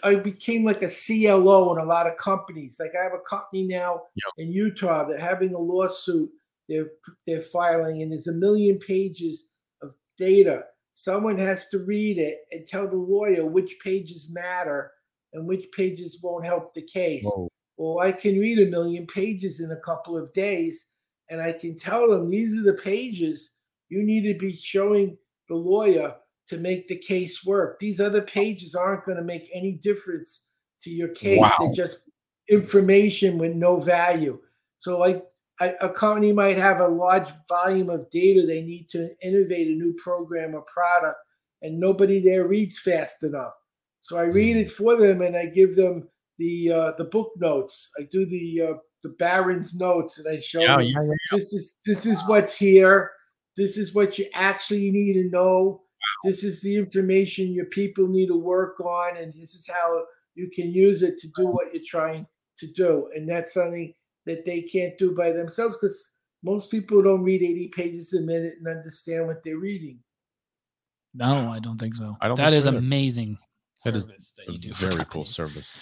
[0.05, 2.77] I became like a CLO in a lot of companies.
[2.79, 4.33] Like I have a company now yep.
[4.37, 6.31] in Utah that having a lawsuit
[6.69, 6.91] they're
[7.27, 9.49] they're filing, and there's a million pages
[9.83, 10.65] of data.
[10.93, 14.93] Someone has to read it and tell the lawyer which pages matter
[15.33, 17.25] and which pages won't help the case.
[17.25, 17.49] Whoa.
[17.79, 20.91] Well, I can read a million pages in a couple of days,
[21.31, 23.53] and I can tell them these are the pages
[23.89, 25.17] you need to be showing
[25.49, 26.15] the lawyer
[26.49, 27.79] to make the case work.
[27.79, 30.47] These other pages aren't going to make any difference
[30.83, 31.39] to your case.
[31.39, 31.55] Wow.
[31.61, 32.01] They're just
[32.49, 34.41] information with no value.
[34.79, 35.25] So, like
[35.61, 39.93] a company might have a large volume of data they need to innovate a new
[39.95, 41.19] program or product,
[41.63, 43.55] and nobody there reads fast enough.
[44.01, 44.61] So I read mm.
[44.61, 46.09] it for them, and I give them
[46.39, 47.91] the uh, the book notes.
[47.99, 51.79] I do the uh, the Barron's notes, and I show yeah, yeah, yeah, this is
[51.85, 53.11] this is what's here.
[53.57, 55.83] This is what you actually need to know
[56.25, 60.03] this is the information your people need to work on, and this is how
[60.35, 62.27] you can use it to do what you're trying
[62.59, 63.09] to do.
[63.15, 63.95] And that's something
[64.27, 68.55] that they can't do by themselves because most people don't read 80 pages a minute
[68.59, 69.99] and understand what they're reading.
[71.15, 72.17] No, I don't think so.
[72.21, 73.39] I don't that is so amazing.
[73.85, 75.73] That is that you do very cool service.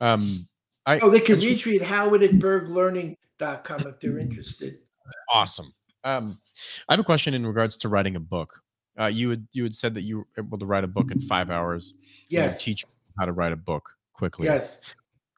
[0.00, 0.48] Um,
[0.86, 4.78] I, oh, they can reach me at howard at berglearning.com if they're interested.
[5.32, 5.72] Awesome.
[6.04, 6.38] Um,
[6.88, 8.62] I have a question in regards to writing a book.
[8.98, 11.20] Uh, you had you had said that you were able to write a book in
[11.20, 11.94] five hours.
[12.28, 12.62] Yes.
[12.62, 12.84] teach
[13.18, 14.46] how to write a book quickly.
[14.46, 14.80] Yes.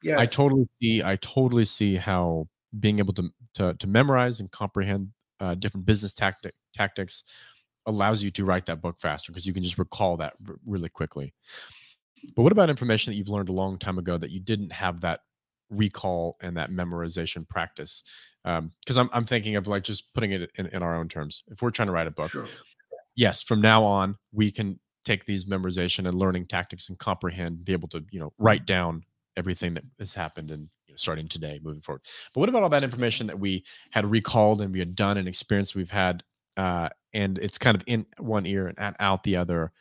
[0.01, 0.19] Yes.
[0.19, 1.03] I totally see.
[1.03, 2.47] I totally see how
[2.79, 7.23] being able to to, to memorize and comprehend uh, different business tactic tactics
[7.85, 10.89] allows you to write that book faster because you can just recall that r- really
[10.89, 11.33] quickly.
[12.35, 15.01] But what about information that you've learned a long time ago that you didn't have
[15.01, 15.21] that
[15.69, 18.03] recall and that memorization practice?
[18.43, 21.43] Because um, I'm I'm thinking of like just putting it in, in our own terms.
[21.47, 22.47] If we're trying to write a book, sure
[23.15, 27.73] yes, from now on, we can take these memorization and learning tactics and comprehend, be
[27.73, 29.03] able to, you know, write down
[29.35, 32.01] everything that has happened and you know, starting today, moving forward.
[32.33, 35.27] But what about all that information that we had recalled and we had done and
[35.27, 36.23] experience we've had,
[36.57, 39.71] uh, and it's kind of in one ear and out the other,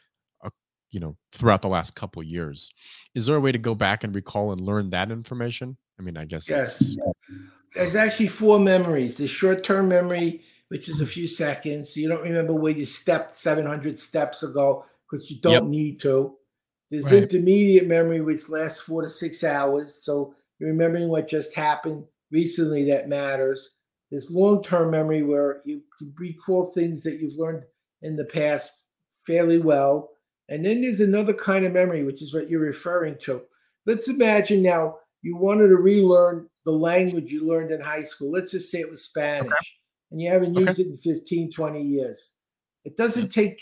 [0.90, 2.70] you know, throughout the last couple years?
[3.14, 5.76] Is there a way to go back and recall and learn that information?
[5.98, 6.96] I mean, I guess yes.
[7.74, 11.94] There's actually four memories: the short-term memory, which is a few seconds.
[11.94, 15.64] So you don't remember where you stepped 700 steps ago because you don't yep.
[15.64, 16.37] need to.
[16.90, 17.22] There's right.
[17.22, 20.03] intermediate memory, which lasts four to six hours.
[20.03, 23.70] So you're remembering what just happened recently that matters.
[24.11, 25.83] There's long term memory where you
[26.18, 27.64] recall things that you've learned
[28.03, 28.83] in the past
[29.26, 30.11] fairly well.
[30.50, 33.42] And then there's another kind of memory, which is what you're referring to.
[33.86, 38.30] Let's imagine now you wanted to relearn the language you learned in high school.
[38.30, 39.46] Let's just say it was Spanish.
[39.46, 42.34] Okay and you haven't used it in 15, 20 years.
[42.84, 43.60] It doesn't take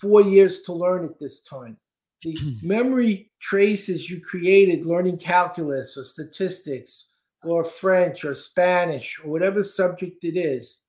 [0.00, 1.76] four years to learn it this time.
[2.22, 7.08] The memory traces you created learning calculus or statistics
[7.44, 10.80] or French or Spanish or whatever subject it is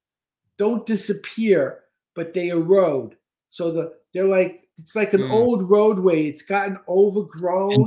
[0.57, 1.83] don't disappear,
[2.15, 3.15] but they erode.
[3.49, 5.31] So the they're like it's like an mm.
[5.31, 6.25] old roadway.
[6.25, 7.85] It's gotten overgrown.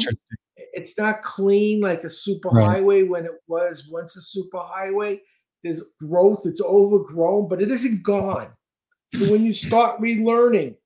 [0.57, 2.64] It's not clean like a super right.
[2.64, 5.20] highway when it was once a super highway
[5.62, 8.49] there's growth, it's overgrown, but it isn't gone.
[9.14, 10.76] So when you start relearning,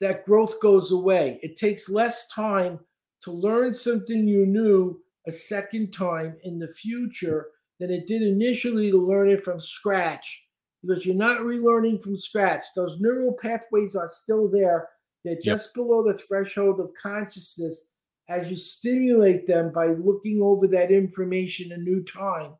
[0.00, 1.38] that growth goes away.
[1.42, 2.80] It takes less time
[3.22, 8.90] to learn something you knew a second time in the future than it did initially
[8.90, 10.44] to learn it from scratch
[10.82, 12.64] because you're not relearning from scratch.
[12.74, 14.88] Those neural pathways are still there.
[15.24, 15.74] They're just yep.
[15.74, 17.86] below the threshold of consciousness
[18.28, 22.54] as you stimulate them by looking over that information a new time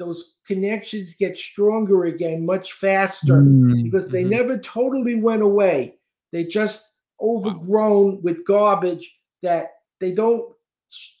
[0.00, 4.30] those connections get stronger again much faster Mm, because they mhm.
[4.30, 5.98] never totally went away.
[6.32, 10.52] They just overgrown with garbage that they don't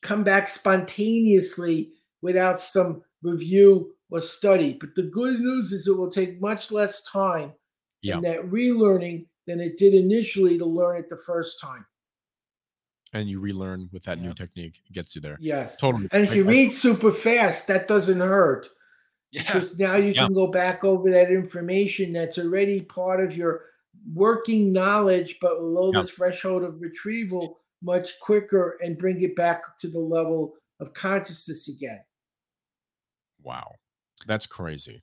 [0.02, 1.92] come back spontaneously
[2.22, 4.76] without some review or study.
[4.80, 7.52] But the good news is it will take much less time
[8.02, 8.16] Yeah.
[8.16, 11.86] in that relearning than it did initially to learn it the first time.
[13.12, 14.28] and you relearn with that Yeah.
[14.28, 14.80] new technique.
[14.88, 15.36] It gets you there.
[15.40, 15.76] Yes.
[15.78, 16.06] Totally.
[16.12, 18.68] And if you I- read super fast, that doesn't hurt.
[19.32, 19.42] Yeah.
[19.52, 20.26] because now you Yeah.
[20.26, 23.64] can go back over that information that's already part of your
[24.14, 26.02] working knowledge, but below Yeah.
[26.02, 31.68] the threshold of retrieval much quicker and bring it back to the level of consciousness
[31.68, 32.04] again.
[33.42, 33.74] wow,
[34.26, 35.02] that's crazy.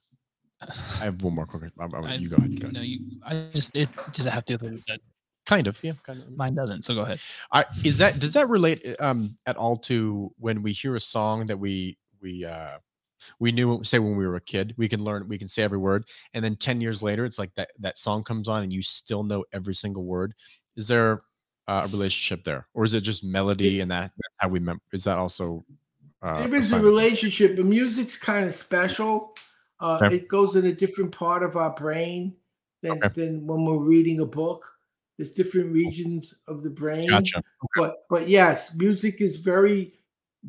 [0.60, 1.70] I have one more quick.
[1.78, 2.60] I, I, I- you go ahead.
[2.60, 2.74] Go ahead.
[2.74, 3.00] No, you.
[3.24, 5.00] I just it just have to do with said.
[5.46, 5.82] Kind of.
[5.82, 5.92] Yeah.
[6.02, 6.36] Kind of.
[6.36, 6.84] Mine doesn't.
[6.84, 7.20] So go ahead.
[7.52, 11.46] I, is that does that relate um at all to when we hear a song
[11.46, 12.78] that we we uh
[13.40, 15.78] we knew say when we were a kid we can learn we can say every
[15.78, 16.04] word
[16.34, 19.24] and then 10 years later it's like that that song comes on and you still
[19.24, 20.32] know every single word
[20.76, 21.22] is there
[21.66, 24.80] uh, a relationship there or is it just melody and that that's how we mem-
[24.92, 25.64] is that also
[26.22, 29.34] uh, there is a relationship, but music's kind of special.
[29.80, 30.16] Uh, Okay.
[30.16, 32.36] It goes in a different part of our brain
[32.82, 33.14] than, Okay.
[33.14, 34.64] than when we're reading a book.
[35.16, 37.08] There's different regions of the brain.
[37.10, 37.42] gotcha
[37.76, 39.92] but but yes music is very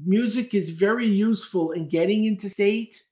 [0.05, 3.03] music is very useful in getting into state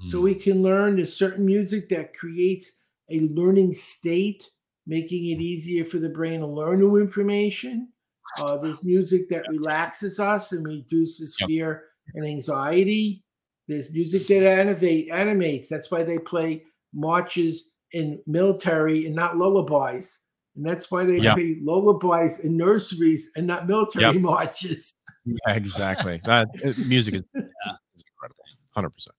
[0.00, 2.80] so Mm, we can learn there's certain music that creates
[3.10, 4.50] a learning state
[4.86, 7.92] making it easier for the brain to learn new information
[8.36, 11.48] uh, there's music that relaxes us and reduces Yep.
[11.48, 13.22] fear and anxiety
[13.68, 16.62] there's music that animate, animates that's why they play
[16.94, 20.20] marches in military and not lullabies
[20.56, 21.34] and that's why they Yep.
[21.34, 24.22] play lullabies in nurseries and not military Yep.
[24.22, 24.92] marches
[25.24, 26.48] yeah, exactly that
[26.78, 28.44] music is, is incredible
[28.74, 29.14] 100 percent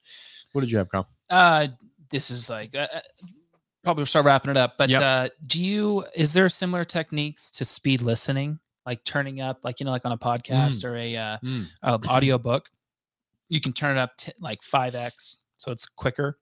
[0.51, 1.07] what did you have Kyle?
[1.29, 1.67] Uh,
[2.09, 3.01] this is like uh, uh,
[3.83, 4.75] probably start wrapping it up.
[4.77, 5.01] But Yep.
[5.01, 6.05] uh, do you?
[6.15, 10.11] Is there similar techniques to speed listening, like turning up, like you know, like on
[10.11, 11.67] a podcast or a uh, Mm.
[11.83, 12.69] uh, audio book?
[13.50, 16.39] You can turn it up to like five x, so it's quicker.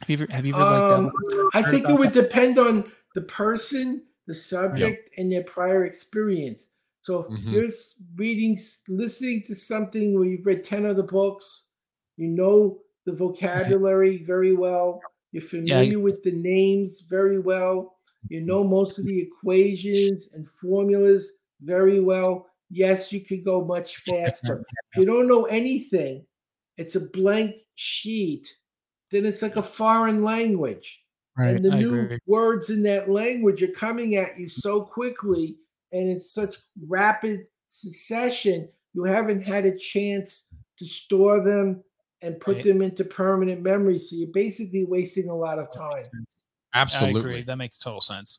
[0.00, 0.26] Have you ever?
[0.32, 4.02] Have you ever like Um, done- I think it about would depend on the person,
[4.26, 6.66] the subject, and their prior experience.
[7.00, 7.50] So Mhm.
[7.52, 7.70] you're
[8.16, 8.58] reading,
[8.88, 11.68] listening to something where you've read 10 other books,
[12.16, 15.00] you know the vocabulary very well,
[15.32, 17.98] you're familiar with the names very well,
[18.28, 21.32] you know most of the equations and formulas
[21.62, 22.46] very well.
[22.72, 24.64] Yes, you could go much faster.
[24.92, 26.26] If you don't know anything,
[26.76, 28.48] it's a blank sheet,
[29.10, 31.04] then it's like a foreign language
[31.36, 32.18] and the I new agree.
[32.26, 35.56] words in that language are coming at you so quickly
[35.92, 36.56] and in such
[36.86, 41.82] rapid succession you haven't had a chance to store them
[42.22, 42.64] and put Right.
[42.64, 46.46] them into permanent memory so you're basically wasting a lot of time makes.
[46.94, 47.42] I agree.
[47.42, 48.38] absolutely That makes total sense.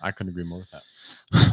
[0.00, 0.82] I couldn't agree more with that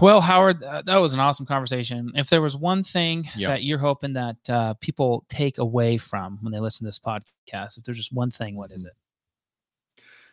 [0.02, 2.12] Well, Howard, uh, that was an awesome conversation.
[2.16, 3.50] If there was one thing Yeah.
[3.50, 7.78] that you're hoping that uh, people take away from when they listen to this podcast,
[7.78, 8.94] if there's just one thing, what is it?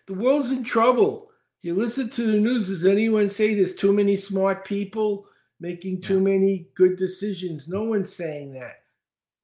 [0.07, 1.31] the world's in trouble.
[1.63, 5.27] You listen to the news does anyone say there's too many smart people
[5.61, 7.69] making too many good decisions?
[7.69, 8.77] No one's saying that.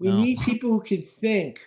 [0.00, 0.20] We No.
[0.20, 1.60] need people who can think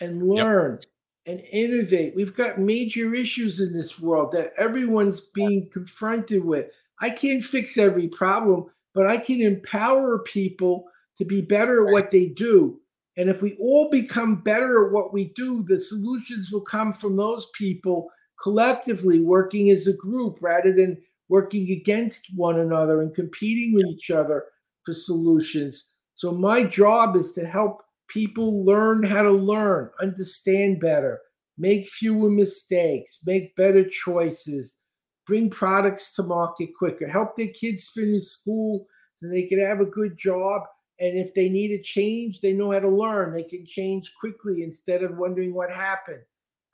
[0.00, 0.80] and learn
[1.24, 2.14] and innovate.
[2.14, 6.68] We've got major issues in this world that everyone's being confronted with
[7.00, 10.84] i can't fix every problem but i can empower people
[11.16, 12.78] to be better at what they do
[13.18, 17.16] and if we all become better at what we do the solutions will come from
[17.16, 20.96] those people collectively working as a group rather than
[21.28, 24.44] working against one another and competing with each other
[24.84, 25.88] for solutions.
[26.14, 31.20] So, my job is to help people learn how to learn, understand better,
[31.58, 34.78] make fewer mistakes, make better choices,
[35.26, 39.86] bring products to market quicker, help their kids finish school so they can have a
[39.86, 40.62] good job.
[40.98, 43.34] And if they need a change, they know how to learn.
[43.34, 46.22] They can change quickly instead of wondering what happened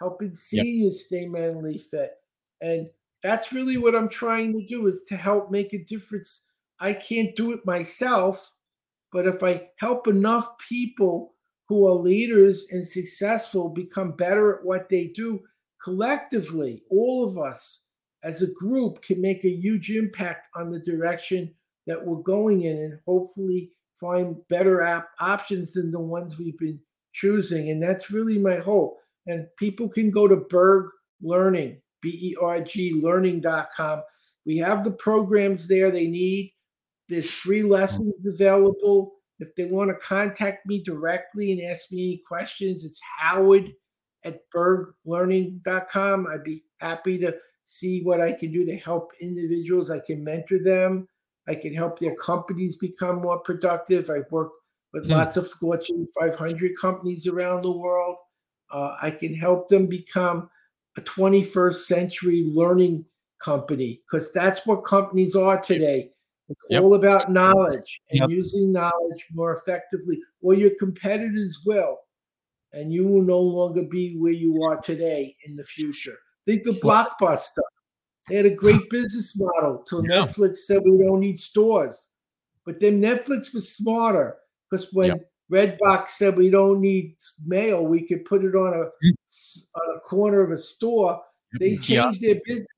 [0.02, 2.10] helping seniors stay mentally fit.
[2.60, 2.88] And
[3.22, 6.42] that's really what I'm trying to do is to help make a difference.
[6.80, 8.52] I can't do it myself,
[9.12, 11.34] but if I help enough people
[11.68, 15.40] who are leaders and successful become better at what they do
[15.82, 17.81] collectively, all of us
[18.24, 21.52] as a group can make a huge impact on the direction
[21.86, 23.70] that we're going in and hopefully
[24.00, 26.80] find better app options than the ones we've been
[27.12, 27.70] choosing.
[27.70, 32.60] And that's really my hope and people can go to Berg Learning, B E R
[32.60, 34.02] G learning.com.
[34.44, 36.52] We have the programs there they need.
[37.08, 39.12] There's free lessons available.
[39.38, 43.72] If they want to contact me directly and ask me any questions, it's Howard
[44.24, 46.26] at berglearning.com.
[46.26, 49.90] I'd be happy to see what I can do to help individuals.
[49.90, 51.08] I can mentor them.
[51.48, 54.10] I can help their companies become more productive.
[54.10, 54.56] I've worked
[54.92, 55.10] with Hmm.
[55.10, 58.16] lots of Fortune 500 companies around the world.
[58.70, 60.50] Uh, I can help them become
[60.96, 63.04] a 21st century learning
[63.38, 66.12] company because that's what companies are today.
[66.48, 66.82] It's Yep.
[66.82, 68.30] all about knowledge and Yep.
[68.30, 71.98] using knowledge more effectively, or your competitors will,
[72.72, 76.18] and you will no longer be where you are today in the future.
[76.44, 77.60] Think of Blockbuster.
[78.28, 80.26] They had a great business model till Yeah.
[80.26, 82.10] Netflix said we don't need stores.
[82.64, 84.36] But then Netflix was smarter
[84.70, 85.20] because when
[85.50, 89.66] Redbox said we don't need mail, we could put it on a, Mm.
[89.74, 91.20] on a corner of a store.
[91.58, 92.68] They changed their business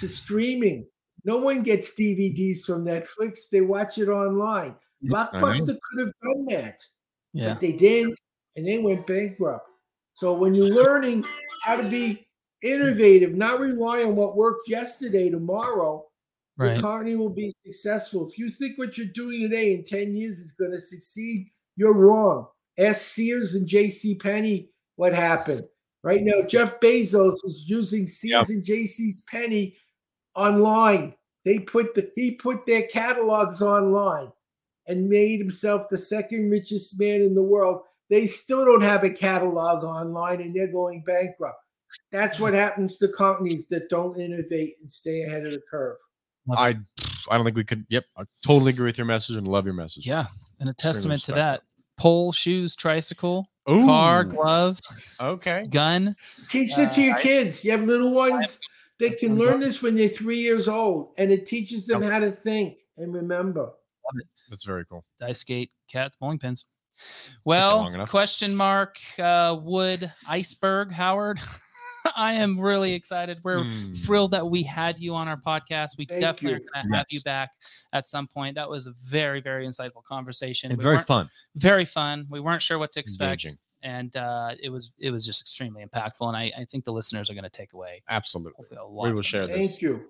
[0.00, 0.86] to streaming.
[1.24, 3.48] No one gets DVDs from Netflix.
[3.50, 4.74] They watch it online.
[5.00, 6.82] Yeah, Blockbuster could have done that,
[7.32, 7.54] Yeah.
[7.54, 8.18] but they didn't,
[8.56, 9.68] and they went bankrupt.
[10.14, 11.24] So when you're learning
[11.62, 12.27] how to be
[12.62, 16.04] innovative, not rely on what worked yesterday, tomorrow,
[16.56, 16.80] Right.
[16.80, 18.26] company will be successful.
[18.28, 21.92] If you think what you're doing today in 10 years is going to succeed, you're
[21.92, 22.48] wrong.
[22.78, 25.64] Ask Sears and JC Penney what happened.
[26.02, 29.76] Right now, Jeff Bezos was using Sears and JC's Penney
[30.34, 31.14] online.
[31.44, 34.32] They put the he put their catalogs online
[34.86, 37.82] and made himself the second richest man in the world.
[38.10, 41.58] They still don't have a catalog online and they're going bankrupt.
[42.12, 45.96] That's what happens to companies that don't innovate and stay ahead of the curve.
[46.56, 46.78] I
[47.30, 47.84] I don't think we could.
[47.90, 50.06] Yep, I totally agree with your message and love your message.
[50.06, 50.26] Yeah.
[50.60, 51.62] And a testament to that.
[51.98, 54.80] Pole, shoes, tricycle, Ooh, car, glove,
[55.20, 55.66] Okay.
[55.68, 56.16] gun.
[56.48, 57.64] Teach that to Uh, your I- kids.
[57.64, 58.58] You have little ones
[58.98, 59.60] They can I'm learn done.
[59.60, 63.72] this when they're three years old, and it teaches them how to think and remember.
[64.48, 65.04] That's very cool.
[65.20, 66.64] dice skate, cats, bowling pins.
[67.44, 71.38] Well, question mark, uh, wood, iceberg, Howard.
[72.16, 73.38] I am really excited.
[73.42, 73.92] We're Hmm.
[73.92, 75.90] thrilled that we had you on our podcast.
[75.98, 76.56] We Thank definitely you.
[76.56, 77.50] are going to have you back
[77.92, 78.54] at some point.
[78.56, 80.70] That was a very, very insightful conversation.
[80.70, 81.28] And We very fun.
[81.56, 82.26] very fun.
[82.30, 83.58] We weren't sure what to expect, Engaging.
[83.82, 86.26] and uh, it was it was just extremely impactful.
[86.28, 88.64] And I, I think the listeners are going to take away Absolutely.
[88.76, 89.04] a lot.
[89.06, 89.56] We will share this.
[89.56, 89.70] this.
[89.72, 90.04] Thank you.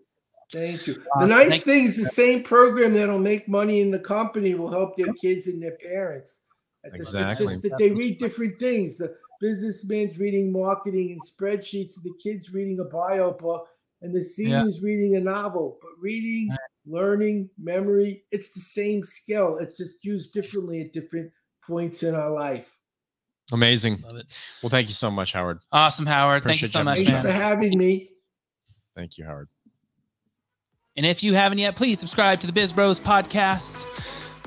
[0.52, 1.02] Thank you.
[1.14, 4.54] Uh, The nice thank- thing is the same program that'll make money in the company
[4.54, 6.40] will help their kids and their parents.
[6.84, 7.46] It's Exactly.
[7.48, 8.96] just that they read different things.
[8.96, 13.68] The businessman's reading marketing and spreadsheets, and the kid's reading a bio book,
[14.02, 15.78] and the senior's reading a novel.
[15.80, 16.50] But reading,
[16.86, 19.58] learning, memory, it's the same skill.
[19.58, 21.32] It's just used differently at different
[21.66, 22.76] points in our life.
[23.50, 24.02] Amazing.
[24.02, 24.26] Love it.
[24.62, 25.60] Well, thank you so much, Howard.
[25.72, 26.42] Awesome, Howard.
[26.42, 27.32] Thank you so much, having Thanks man.
[27.34, 28.10] for having me.
[28.94, 29.48] Thank you, Howard.
[30.96, 33.86] And if you haven't yet, please subscribe to the Biz Bros podcast.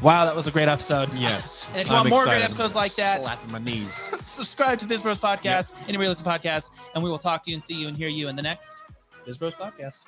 [0.01, 1.13] Wow, that was a great episode.
[1.13, 1.67] Yes.
[1.73, 3.93] And if you want more great episodes like that, slapping my knees.
[4.25, 7.51] subscribe to Biz Bros podcast, anywhere you listen to podcasts, and we will talk to
[7.51, 8.77] you and see you and hear you in the next
[9.25, 9.99] Biz Bros podcast.